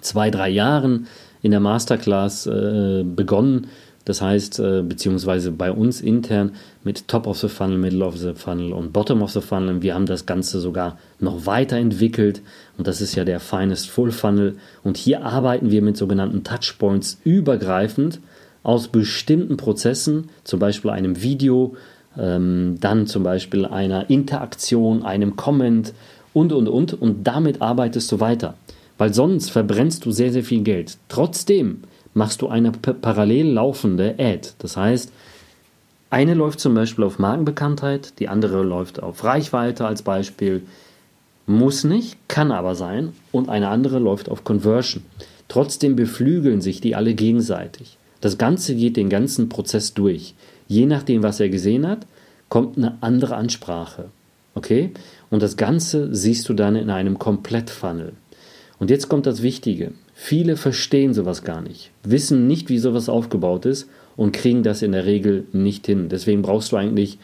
zwei, 0.00 0.30
drei 0.30 0.48
Jahren 0.48 1.06
in 1.42 1.50
der 1.50 1.60
Masterclass 1.60 2.46
äh, 2.46 3.04
begonnen. 3.04 3.66
Das 4.04 4.20
heißt, 4.20 4.58
äh, 4.58 4.82
beziehungsweise 4.82 5.52
bei 5.52 5.70
uns 5.70 6.00
intern 6.00 6.52
mit 6.82 7.06
Top 7.06 7.26
of 7.26 7.38
the 7.38 7.48
Funnel, 7.48 7.78
Middle 7.78 8.04
of 8.04 8.16
the 8.16 8.32
Funnel 8.34 8.72
und 8.72 8.92
Bottom 8.92 9.22
of 9.22 9.30
the 9.30 9.40
Funnel. 9.40 9.82
Wir 9.82 9.94
haben 9.94 10.06
das 10.06 10.26
Ganze 10.26 10.60
sogar 10.60 10.98
noch 11.20 11.46
weiterentwickelt 11.46 12.42
und 12.78 12.86
das 12.86 13.00
ist 13.00 13.14
ja 13.14 13.24
der 13.24 13.38
Finest 13.38 13.88
Full 13.88 14.10
Funnel. 14.10 14.56
Und 14.82 14.96
hier 14.96 15.24
arbeiten 15.24 15.70
wir 15.70 15.82
mit 15.82 15.96
sogenannten 15.96 16.42
Touchpoints 16.42 17.20
übergreifend 17.22 18.20
aus 18.64 18.88
bestimmten 18.88 19.56
Prozessen, 19.56 20.30
zum 20.44 20.60
Beispiel 20.60 20.90
einem 20.90 21.22
Video, 21.22 21.76
ähm, 22.18 22.78
dann 22.80 23.06
zum 23.06 23.22
Beispiel 23.22 23.66
einer 23.66 24.10
Interaktion, 24.10 25.04
einem 25.04 25.36
Comment 25.36 25.92
und, 26.32 26.52
und, 26.52 26.68
und. 26.68 27.00
Und 27.00 27.24
damit 27.24 27.62
arbeitest 27.62 28.10
du 28.12 28.20
weiter. 28.20 28.54
Weil 28.98 29.14
sonst 29.14 29.50
verbrennst 29.50 30.04
du 30.04 30.12
sehr, 30.12 30.32
sehr 30.32 30.44
viel 30.44 30.62
Geld. 30.62 30.98
Trotzdem 31.08 31.82
machst 32.14 32.42
du 32.42 32.48
eine 32.48 32.72
parallel 32.72 33.52
laufende 33.52 34.14
Ad. 34.18 34.50
Das 34.58 34.76
heißt, 34.76 35.12
eine 36.10 36.34
läuft 36.34 36.60
zum 36.60 36.74
Beispiel 36.74 37.04
auf 37.04 37.18
Markenbekanntheit, 37.18 38.18
die 38.18 38.28
andere 38.28 38.62
läuft 38.62 39.02
auf 39.02 39.24
Reichweite 39.24 39.86
als 39.86 40.02
Beispiel. 40.02 40.62
Muss 41.46 41.84
nicht, 41.84 42.16
kann 42.28 42.52
aber 42.52 42.74
sein. 42.74 43.12
Und 43.32 43.48
eine 43.48 43.68
andere 43.68 43.98
läuft 43.98 44.28
auf 44.28 44.44
Conversion. 44.44 45.02
Trotzdem 45.48 45.96
beflügeln 45.96 46.60
sich 46.60 46.80
die 46.80 46.94
alle 46.94 47.14
gegenseitig. 47.14 47.96
Das 48.20 48.38
Ganze 48.38 48.74
geht 48.74 48.96
den 48.96 49.08
ganzen 49.08 49.48
Prozess 49.48 49.94
durch. 49.94 50.34
Je 50.68 50.86
nachdem, 50.86 51.22
was 51.22 51.40
er 51.40 51.48
gesehen 51.48 51.86
hat, 51.86 52.06
kommt 52.48 52.76
eine 52.76 52.98
andere 53.00 53.36
Ansprache. 53.36 54.06
Okay? 54.54 54.92
Und 55.30 55.42
das 55.42 55.56
Ganze 55.56 56.14
siehst 56.14 56.48
du 56.48 56.54
dann 56.54 56.76
in 56.76 56.90
einem 56.90 57.18
Komplett-Funnel. 57.18 58.12
Und 58.82 58.90
jetzt 58.90 59.08
kommt 59.08 59.26
das 59.26 59.42
Wichtige. 59.42 59.92
Viele 60.12 60.56
verstehen 60.56 61.14
sowas 61.14 61.44
gar 61.44 61.60
nicht, 61.60 61.92
wissen 62.02 62.48
nicht, 62.48 62.68
wie 62.68 62.78
sowas 62.78 63.08
aufgebaut 63.08 63.64
ist 63.64 63.88
und 64.16 64.32
kriegen 64.32 64.64
das 64.64 64.82
in 64.82 64.90
der 64.90 65.06
Regel 65.06 65.44
nicht 65.52 65.86
hin. 65.86 66.08
Deswegen 66.08 66.42
brauchst 66.42 66.72
du 66.72 66.76
eigentlich 66.76 67.16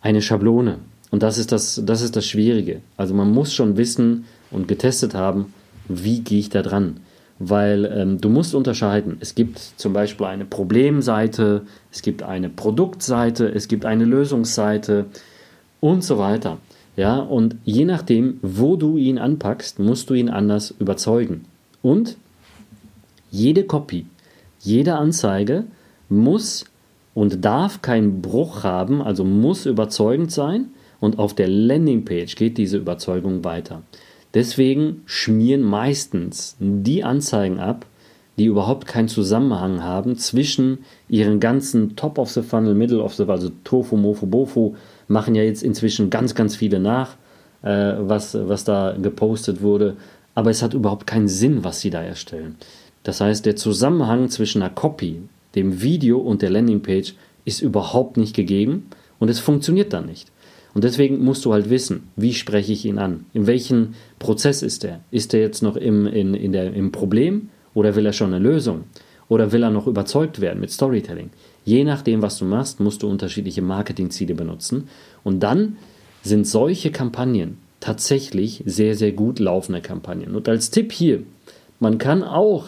eine 0.00 0.22
Schablone. 0.22 0.78
Und 1.10 1.24
das 1.24 1.38
ist 1.38 1.50
das, 1.50 1.82
das 1.84 2.02
ist 2.02 2.14
das 2.14 2.24
Schwierige. 2.24 2.82
Also 2.96 3.14
man 3.14 3.32
muss 3.32 3.52
schon 3.52 3.76
wissen 3.76 4.26
und 4.52 4.68
getestet 4.68 5.12
haben, 5.14 5.52
wie 5.88 6.20
gehe 6.20 6.38
ich 6.38 6.50
da 6.50 6.62
dran. 6.62 6.98
Weil 7.40 7.84
ähm, 7.86 8.20
du 8.20 8.28
musst 8.28 8.54
unterscheiden. 8.54 9.16
Es 9.18 9.34
gibt 9.34 9.58
zum 9.58 9.92
Beispiel 9.92 10.26
eine 10.26 10.44
Problemseite, 10.44 11.62
es 11.90 12.00
gibt 12.00 12.22
eine 12.22 12.48
Produktseite, 12.48 13.48
es 13.48 13.66
gibt 13.66 13.84
eine 13.84 14.04
Lösungsseite 14.04 15.06
und 15.80 16.04
so 16.04 16.18
weiter. 16.18 16.58
Ja, 16.96 17.18
und 17.18 17.56
je 17.64 17.84
nachdem, 17.84 18.38
wo 18.42 18.76
du 18.76 18.96
ihn 18.96 19.18
anpackst, 19.18 19.78
musst 19.78 20.10
du 20.10 20.14
ihn 20.14 20.28
anders 20.28 20.72
überzeugen. 20.78 21.44
Und 21.82 22.16
jede 23.30 23.64
Copy, 23.64 24.06
jede 24.60 24.94
Anzeige 24.94 25.64
muss 26.08 26.66
und 27.14 27.44
darf 27.44 27.82
keinen 27.82 28.22
Bruch 28.22 28.62
haben, 28.62 29.02
also 29.02 29.24
muss 29.24 29.66
überzeugend 29.66 30.30
sein 30.30 30.66
und 31.00 31.18
auf 31.18 31.34
der 31.34 31.48
Landingpage 31.48 32.36
geht 32.36 32.58
diese 32.58 32.78
Überzeugung 32.78 33.44
weiter. 33.44 33.82
Deswegen 34.34 35.02
schmieren 35.06 35.62
meistens 35.62 36.56
die 36.58 37.04
Anzeigen 37.04 37.60
ab, 37.60 37.86
die 38.36 38.46
überhaupt 38.46 38.86
keinen 38.86 39.08
Zusammenhang 39.08 39.82
haben 39.82 40.16
zwischen 40.16 40.78
ihren 41.08 41.38
ganzen 41.38 41.94
Top 41.94 42.18
of 42.18 42.30
the 42.30 42.42
Funnel, 42.42 42.74
Middle 42.74 43.02
of 43.02 43.14
the 43.14 43.24
also 43.24 43.50
Tofu, 43.62 43.96
Mofu, 43.96 44.26
Bofu, 44.26 44.74
machen 45.08 45.34
ja 45.34 45.42
jetzt 45.42 45.62
inzwischen 45.62 46.10
ganz, 46.10 46.34
ganz 46.34 46.56
viele 46.56 46.80
nach, 46.80 47.16
äh, 47.62 47.94
was, 47.98 48.34
was 48.34 48.64
da 48.64 48.96
gepostet 49.00 49.62
wurde 49.62 49.96
aber 50.34 50.50
es 50.50 50.62
hat 50.62 50.74
überhaupt 50.74 51.06
keinen 51.06 51.28
Sinn, 51.28 51.64
was 51.64 51.80
sie 51.80 51.90
da 51.90 52.02
erstellen. 52.02 52.56
Das 53.02 53.20
heißt, 53.20 53.46
der 53.46 53.56
Zusammenhang 53.56 54.28
zwischen 54.28 54.62
einer 54.62 54.74
Copy, 54.74 55.22
dem 55.54 55.82
Video 55.82 56.18
und 56.18 56.42
der 56.42 56.50
Landingpage 56.50 57.14
ist 57.44 57.60
überhaupt 57.60 58.16
nicht 58.16 58.34
gegeben 58.34 58.86
und 59.18 59.28
es 59.28 59.38
funktioniert 59.38 59.92
dann 59.92 60.06
nicht. 60.06 60.32
Und 60.74 60.82
deswegen 60.82 61.22
musst 61.22 61.44
du 61.44 61.52
halt 61.52 61.70
wissen, 61.70 62.08
wie 62.16 62.34
spreche 62.34 62.72
ich 62.72 62.84
ihn 62.84 62.98
an? 62.98 63.26
In 63.32 63.46
welchem 63.46 63.94
Prozess 64.18 64.62
ist 64.62 64.82
er? 64.84 65.00
Ist 65.12 65.32
er 65.32 65.40
jetzt 65.40 65.62
noch 65.62 65.76
im, 65.76 66.06
in, 66.06 66.34
in 66.34 66.50
der, 66.50 66.74
im 66.74 66.90
Problem 66.90 67.50
oder 67.74 67.94
will 67.94 68.06
er 68.06 68.12
schon 68.12 68.34
eine 68.34 68.42
Lösung? 68.42 68.84
Oder 69.28 69.52
will 69.52 69.62
er 69.62 69.70
noch 69.70 69.86
überzeugt 69.86 70.40
werden 70.40 70.60
mit 70.60 70.72
Storytelling? 70.72 71.30
Je 71.64 71.84
nachdem, 71.84 72.22
was 72.22 72.38
du 72.38 72.44
machst, 72.44 72.80
musst 72.80 73.02
du 73.02 73.08
unterschiedliche 73.08 73.62
Marketingziele 73.62 74.34
benutzen. 74.34 74.88
Und 75.22 75.40
dann 75.40 75.76
sind 76.22 76.46
solche 76.46 76.90
Kampagnen 76.90 77.58
tatsächlich 77.80 78.62
sehr, 78.66 78.94
sehr 78.96 79.12
gut 79.12 79.38
laufende 79.38 79.80
Kampagnen. 79.80 80.34
Und 80.34 80.48
als 80.48 80.70
Tipp 80.70 80.92
hier, 80.92 81.22
man 81.80 81.98
kann 81.98 82.22
auch 82.22 82.66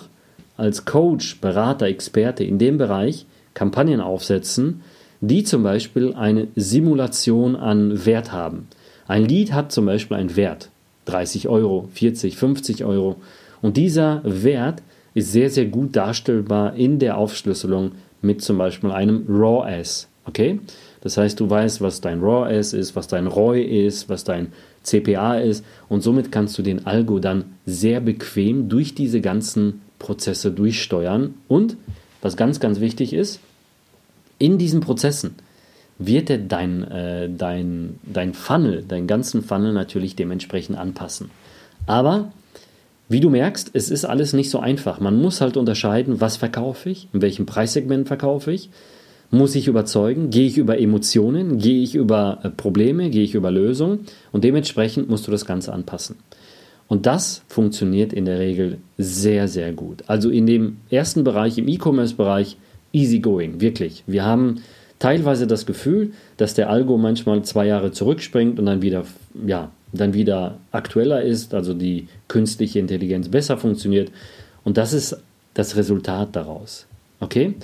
als 0.57 0.85
Coach, 0.85 1.41
Berater, 1.41 1.87
Experte 1.87 2.45
in 2.45 2.59
dem 2.59 2.79
Bereich 2.79 3.27
Kampagnen 3.55 4.01
aufsetzen, 4.01 4.83
die 5.21 5.45
zum 5.45 5.63
Beispiel 5.63 6.15
eine 6.15 6.49
Simulation 6.57 7.57
an 7.57 8.05
Wert 8.05 8.33
haben. 8.33 8.69
Ein 9.09 9.25
Lied 9.25 9.53
hat 9.53 9.73
zum 9.73 9.87
Beispiel 9.87 10.17
einen 10.17 10.37
Wert, 10.37 10.71
30 11.07 11.49
Euro, 11.49 11.89
40, 11.93 12.37
50 12.37 12.85
Euro. 12.85 13.17
Und 13.63 13.77
dieser 13.77 14.21
Wert 14.25 14.83
ist 15.15 15.33
sehr, 15.33 15.49
sehr 15.49 15.67
gut 15.67 15.97
darstellbar 15.97 16.75
in 16.75 16.99
der 16.99 17.17
Aufschlüsselung 17.17 17.93
mit 18.27 18.43
zum 18.43 18.59
Beispiel 18.59 18.91
einem 18.91 19.25
RAW-S. 19.29 20.09
Okay? 20.27 20.61
Das 21.01 21.17
heißt, 21.17 21.39
du 21.39 21.49
weißt, 21.49 21.81
was 21.81 22.01
dein 22.01 22.21
RAW-S 22.21 22.73
ist, 22.73 22.97
was 22.97 23.07
dein 23.07 23.29
ROI 23.29 23.63
ist, 23.63 24.09
was 24.09 24.25
dein 24.25 24.49
CPA 24.83 25.37
ist 25.37 25.65
und 25.89 26.03
somit 26.03 26.33
kannst 26.33 26.59
du 26.59 26.63
den 26.63 26.87
Algo 26.87 27.19
dann 27.19 27.57
sehr 27.65 28.01
bequem 28.01 28.69
durch 28.69 28.95
diese 28.95 29.21
ganzen 29.21 29.83
Prozesse 29.99 30.51
durchsteuern 30.51 31.35
und 31.49 31.77
was 32.23 32.37
ganz, 32.37 32.61
ganz 32.61 32.81
wichtig 32.81 33.13
ist, 33.13 33.41
in 34.39 34.59
diesen 34.59 34.81
Prozessen 34.81 35.37
wird 35.99 36.29
er 36.29 36.39
dein, 36.39 36.83
äh, 36.91 37.29
dein, 37.31 37.99
dein 38.03 38.35
Funnel, 38.35 38.83
deinen 38.83 39.07
ganzen 39.07 39.43
Funnel 39.43 39.73
natürlich 39.73 40.17
dementsprechend 40.17 40.77
anpassen. 40.77 41.31
Aber 41.87 42.33
wie 43.09 43.21
du 43.21 43.31
merkst, 43.31 43.71
es 43.73 43.91
ist 43.91 44.05
alles 44.05 44.33
nicht 44.33 44.51
so 44.51 44.59
einfach. 44.59 45.01
Man 45.01 45.21
muss 45.21 45.41
halt 45.41 45.57
unterscheiden, 45.57 46.21
was 46.21 46.37
verkaufe 46.37 46.91
ich, 46.91 47.09
in 47.13 47.23
welchem 47.23 47.47
Preissegment 47.47 48.09
verkaufe 48.09 48.53
ich, 48.53 48.71
muss 49.31 49.55
ich 49.55 49.69
überzeugen? 49.69 50.31
Gehe 50.31 50.47
ich 50.47 50.59
über 50.59 50.79
Emotionen? 50.79 51.59
Gehe 51.59 51.83
ich 51.83 51.95
über 51.95 52.39
äh, 52.43 52.51
Probleme? 52.51 53.11
Gehe 53.11 53.25
ich 53.25 53.35
über 53.35 53.51
Lösungen? 53.51 54.07
Und 54.33 54.45
dementsprechend 54.45 55.09
musst 55.09 55.27
du 55.27 55.33
das 55.33 55.47
Ganze 55.47 55.73
anpassen. 55.73 56.17
Und 56.89 57.07
das 57.07 57.43
funktioniert 57.49 58.13
in 58.13 58.25
der 58.25 58.39
Regel 58.39 58.79
sehr, 58.97 59.49
sehr 59.49 59.73
gut. 59.73 60.05
Also 60.07 60.31
in 60.31 60.47
dem 60.47 60.77
ersten 60.91 61.25
Bereich, 61.25 61.59
im 61.59 61.67
E-Commerce-Bereich, 61.67 62.57
easy 62.93 63.19
going, 63.19 63.61
wirklich. 63.61 64.05
Wir 64.07 64.25
haben 64.25 64.63
teilweise 65.01 65.49
das 65.49 65.67
Gefühl, 65.67 66.13
dass 66.37 66.55
der 66.55 66.71
Algo 66.71 66.97
manchmal 66.97 67.43
zwei 67.43 67.67
Jahre 67.67 67.91
zurückspringt 67.91 68.61
und 68.61 68.67
dann 68.67 68.83
wieder, 68.83 69.05
ja, 69.45 69.73
dann 69.93 70.15
wieder 70.15 70.59
aktueller 70.73 71.23
ist, 71.23 71.55
also 71.55 71.75
die 71.75 72.09
künstliche 72.29 72.79
Intelligenz 72.79 73.29
besser 73.29 73.57
funktioniert. 73.57 74.11
Und 74.65 74.77
das 74.77 74.93
ist 74.93 75.17
das 75.55 75.77
Resultat 75.77 76.35
daraus. 76.35 76.87
Okay? 77.21 77.55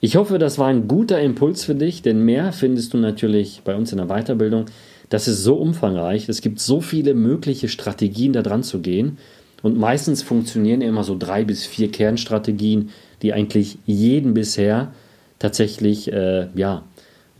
Ich 0.00 0.16
hoffe, 0.16 0.38
das 0.38 0.58
war 0.58 0.68
ein 0.68 0.88
guter 0.88 1.20
Impuls 1.20 1.64
für 1.64 1.74
dich, 1.74 2.02
denn 2.02 2.24
mehr 2.24 2.52
findest 2.52 2.94
du 2.94 2.98
natürlich 2.98 3.62
bei 3.64 3.76
uns 3.76 3.92
in 3.92 3.98
der 3.98 4.06
Weiterbildung. 4.06 4.66
Das 5.10 5.28
ist 5.28 5.44
so 5.44 5.56
umfangreich, 5.56 6.28
es 6.28 6.40
gibt 6.40 6.58
so 6.58 6.80
viele 6.80 7.14
mögliche 7.14 7.68
Strategien, 7.68 8.32
da 8.32 8.42
dran 8.42 8.62
zu 8.62 8.80
gehen. 8.80 9.18
Und 9.62 9.78
meistens 9.78 10.22
funktionieren 10.22 10.80
immer 10.80 11.04
so 11.04 11.16
drei 11.16 11.44
bis 11.44 11.66
vier 11.66 11.90
Kernstrategien, 11.90 12.90
die 13.22 13.32
eigentlich 13.32 13.78
jeden 13.86 14.34
bisher 14.34 14.92
tatsächlich 15.38 16.12
äh, 16.12 16.48
ja, 16.54 16.82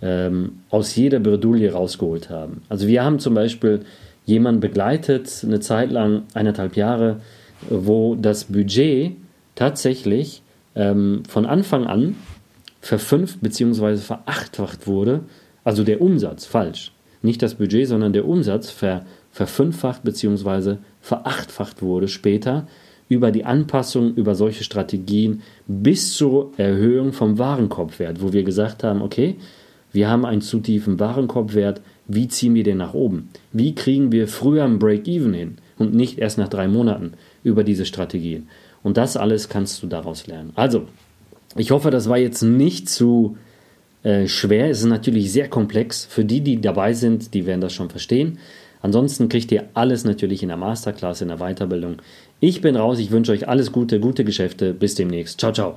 ähm, 0.00 0.61
aus 0.70 0.94
jeder 0.94 1.18
Bredouille 1.18 1.72
rausgeholt 1.72 2.31
haben. 2.31 2.62
Also 2.68 2.87
wir 2.87 3.05
haben 3.05 3.18
zum 3.18 3.35
Beispiel 3.35 3.81
jemanden 4.24 4.61
begleitet, 4.61 5.42
eine 5.44 5.61
Zeit 5.61 5.90
lang, 5.90 6.22
eineinhalb 6.35 6.76
Jahre, 6.76 7.20
wo 7.68 8.14
das 8.14 8.44
Budget 8.44 9.16
tatsächlich 9.54 10.42
ähm, 10.74 11.22
von 11.28 11.46
Anfang 11.46 11.87
an 11.87 12.16
verfünft 12.80 13.40
bzw. 13.40 13.96
verachtfacht 13.96 14.87
wurde, 14.87 15.20
also 15.64 15.85
der 15.85 16.00
Umsatz, 16.00 16.44
falsch, 16.44 16.92
nicht 17.22 17.42
das 17.42 17.54
Budget, 17.54 17.87
sondern 17.87 18.12
der 18.12 18.26
Umsatz 18.26 18.70
ver, 18.70 19.04
verfünffacht 19.30 20.02
bzw. 20.02 20.76
verachtfacht 21.00 21.82
wurde 21.82 22.08
später 22.08 22.66
über 23.08 23.30
die 23.30 23.44
Anpassung, 23.44 24.14
über 24.14 24.35
solche 24.35 24.64
Strategien 24.64 25.42
bis 25.66 26.14
zur 26.14 26.52
Erhöhung 26.56 27.12
vom 27.12 27.38
Warenkorbwert, 27.38 28.22
wo 28.22 28.32
wir 28.32 28.42
gesagt 28.42 28.85
haben, 28.85 29.02
okay, 29.02 29.37
wir 29.92 30.08
haben 30.08 30.24
einen 30.24 30.40
zu 30.40 30.58
tiefen 30.61 30.98
Warenkorbwert, 30.98 31.82
wie 32.06 32.28
ziehen 32.28 32.54
wir 32.54 32.64
den 32.64 32.78
nach 32.78 32.94
oben? 32.94 33.30
Wie 33.52 33.74
kriegen 33.74 34.12
wir 34.12 34.28
früher 34.28 34.64
ein 34.64 34.78
Break-Even 34.78 35.34
hin 35.34 35.58
und 35.78 35.94
nicht 35.94 36.18
erst 36.18 36.38
nach 36.38 36.48
drei 36.48 36.68
Monaten 36.68 37.12
über 37.44 37.64
diese 37.64 37.86
Strategien? 37.86 38.48
Und 38.82 38.96
das 38.96 39.16
alles 39.16 39.48
kannst 39.48 39.82
du 39.82 39.86
daraus 39.86 40.26
lernen. 40.26 40.52
Also, 40.54 40.86
ich 41.56 41.70
hoffe, 41.70 41.90
das 41.90 42.08
war 42.08 42.18
jetzt 42.18 42.42
nicht 42.42 42.88
zu 42.88 43.36
äh, 44.02 44.26
schwer. 44.26 44.68
Es 44.70 44.80
ist 44.80 44.86
natürlich 44.86 45.32
sehr 45.32 45.48
komplex. 45.48 46.04
Für 46.04 46.24
die, 46.24 46.40
die 46.40 46.60
dabei 46.60 46.92
sind, 46.92 47.34
die 47.34 47.46
werden 47.46 47.60
das 47.60 47.72
schon 47.72 47.90
verstehen. 47.90 48.38
Ansonsten 48.80 49.28
kriegt 49.28 49.52
ihr 49.52 49.68
alles 49.74 50.04
natürlich 50.04 50.42
in 50.42 50.48
der 50.48 50.56
Masterclass, 50.56 51.20
in 51.20 51.28
der 51.28 51.38
Weiterbildung. 51.38 51.96
Ich 52.40 52.60
bin 52.60 52.74
raus. 52.74 52.98
Ich 52.98 53.12
wünsche 53.12 53.30
euch 53.30 53.48
alles 53.48 53.70
Gute, 53.70 54.00
gute 54.00 54.24
Geschäfte. 54.24 54.74
Bis 54.74 54.96
demnächst. 54.96 55.38
Ciao, 55.38 55.52
ciao. 55.52 55.76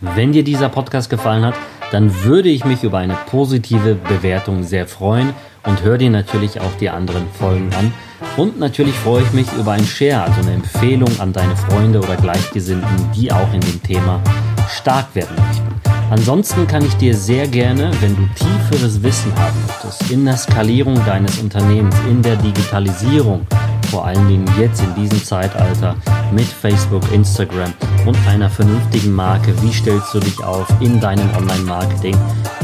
Wenn 0.00 0.32
dir 0.32 0.42
dieser 0.42 0.70
Podcast 0.70 1.08
gefallen 1.08 1.44
hat, 1.44 1.54
dann 1.90 2.24
würde 2.24 2.48
ich 2.48 2.64
mich 2.64 2.84
über 2.84 2.98
eine 2.98 3.16
positive 3.26 3.94
Bewertung 3.94 4.62
sehr 4.62 4.86
freuen 4.86 5.34
und 5.66 5.82
hör 5.82 5.98
dir 5.98 6.10
natürlich 6.10 6.60
auch 6.60 6.74
die 6.80 6.88
anderen 6.88 7.26
Folgen 7.38 7.70
an. 7.78 7.92
Und 8.36 8.58
natürlich 8.58 8.94
freue 8.94 9.22
ich 9.22 9.32
mich 9.32 9.46
über 9.58 9.72
ein 9.72 9.84
Share, 9.84 10.22
also 10.22 10.40
eine 10.40 10.54
Empfehlung 10.54 11.10
an 11.20 11.32
deine 11.32 11.56
Freunde 11.56 11.98
oder 11.98 12.16
Gleichgesinnten, 12.16 13.10
die 13.14 13.32
auch 13.32 13.52
in 13.52 13.60
dem 13.60 13.82
Thema 13.82 14.20
stark 14.68 15.14
werden 15.14 15.36
möchten. 15.36 15.70
Ansonsten 16.10 16.66
kann 16.66 16.84
ich 16.84 16.96
dir 16.96 17.14
sehr 17.14 17.46
gerne, 17.46 17.92
wenn 18.00 18.16
du 18.16 18.28
tieferes 18.34 19.00
Wissen 19.02 19.32
haben 19.36 19.56
möchtest, 19.66 20.10
in 20.10 20.24
der 20.24 20.36
Skalierung 20.36 20.94
deines 21.06 21.38
Unternehmens, 21.38 21.94
in 22.08 22.20
der 22.20 22.36
Digitalisierung, 22.36 23.46
vor 23.90 24.06
allen 24.06 24.26
Dingen 24.26 24.46
jetzt 24.58 24.82
in 24.82 24.94
diesem 24.96 25.22
Zeitalter 25.22 25.94
mit 26.32 26.46
Facebook, 26.46 27.02
Instagram 27.12 27.72
und 28.06 28.16
einer 28.26 28.50
vernünftigen 28.50 29.12
Marke. 29.12 29.54
Wie 29.62 29.72
stellst 29.72 30.14
du 30.14 30.20
dich 30.20 30.42
auf 30.42 30.66
in 30.80 31.00
deinem 31.00 31.28
Online-Marketing, 31.36 32.16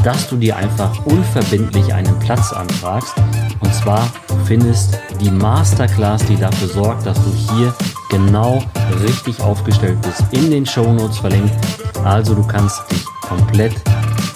dass 0.03 0.29
du 0.29 0.37
dir 0.37 0.55
einfach 0.55 1.05
unverbindlich 1.05 1.93
einen 1.93 2.17
Platz 2.19 2.53
anfragst. 2.53 3.13
Und 3.59 3.73
zwar 3.73 4.09
findest 4.45 4.97
die 5.19 5.31
Masterclass, 5.31 6.25
die 6.25 6.37
dafür 6.37 6.67
sorgt, 6.67 7.05
dass 7.05 7.17
du 7.23 7.33
hier 7.33 7.73
genau 8.09 8.63
richtig 9.03 9.41
aufgestellt 9.41 10.01
bist, 10.01 10.23
in 10.31 10.51
den 10.51 10.65
Show 10.65 10.93
Notes 10.93 11.17
verlinkt. 11.17 11.53
Also 12.03 12.35
du 12.35 12.45
kannst 12.47 12.89
dich 12.91 13.03
komplett 13.21 13.73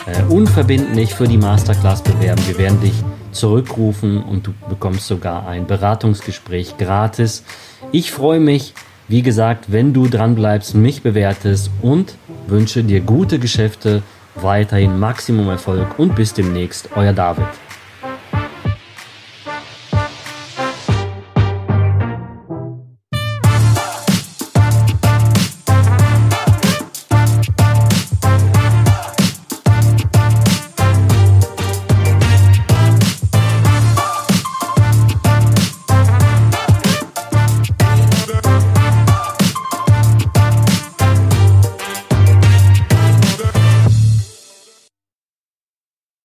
äh, 0.05 0.23
unverbindlich 0.23 1.13
für 1.13 1.27
die 1.27 1.37
Masterclass 1.37 2.01
bewerben. 2.01 2.41
Wir 2.47 2.57
werden 2.57 2.81
dich 2.81 3.03
zurückrufen 3.31 4.21
und 4.23 4.47
du 4.47 4.53
bekommst 4.67 5.07
sogar 5.07 5.47
ein 5.47 5.67
Beratungsgespräch 5.67 6.77
gratis. 6.77 7.43
Ich 7.91 8.11
freue 8.11 8.39
mich, 8.39 8.73
wie 9.11 9.21
gesagt, 9.21 9.73
wenn 9.73 9.91
du 9.91 10.07
dran 10.07 10.35
bleibst, 10.35 10.73
mich 10.73 11.03
bewertest 11.03 11.69
und 11.81 12.15
wünsche 12.47 12.81
dir 12.81 13.01
gute 13.01 13.39
Geschäfte, 13.39 14.03
weiterhin 14.35 14.97
Maximum 15.01 15.49
Erfolg 15.49 15.99
und 15.99 16.15
bis 16.15 16.33
demnächst, 16.33 16.87
euer 16.95 17.11
David. 17.11 17.43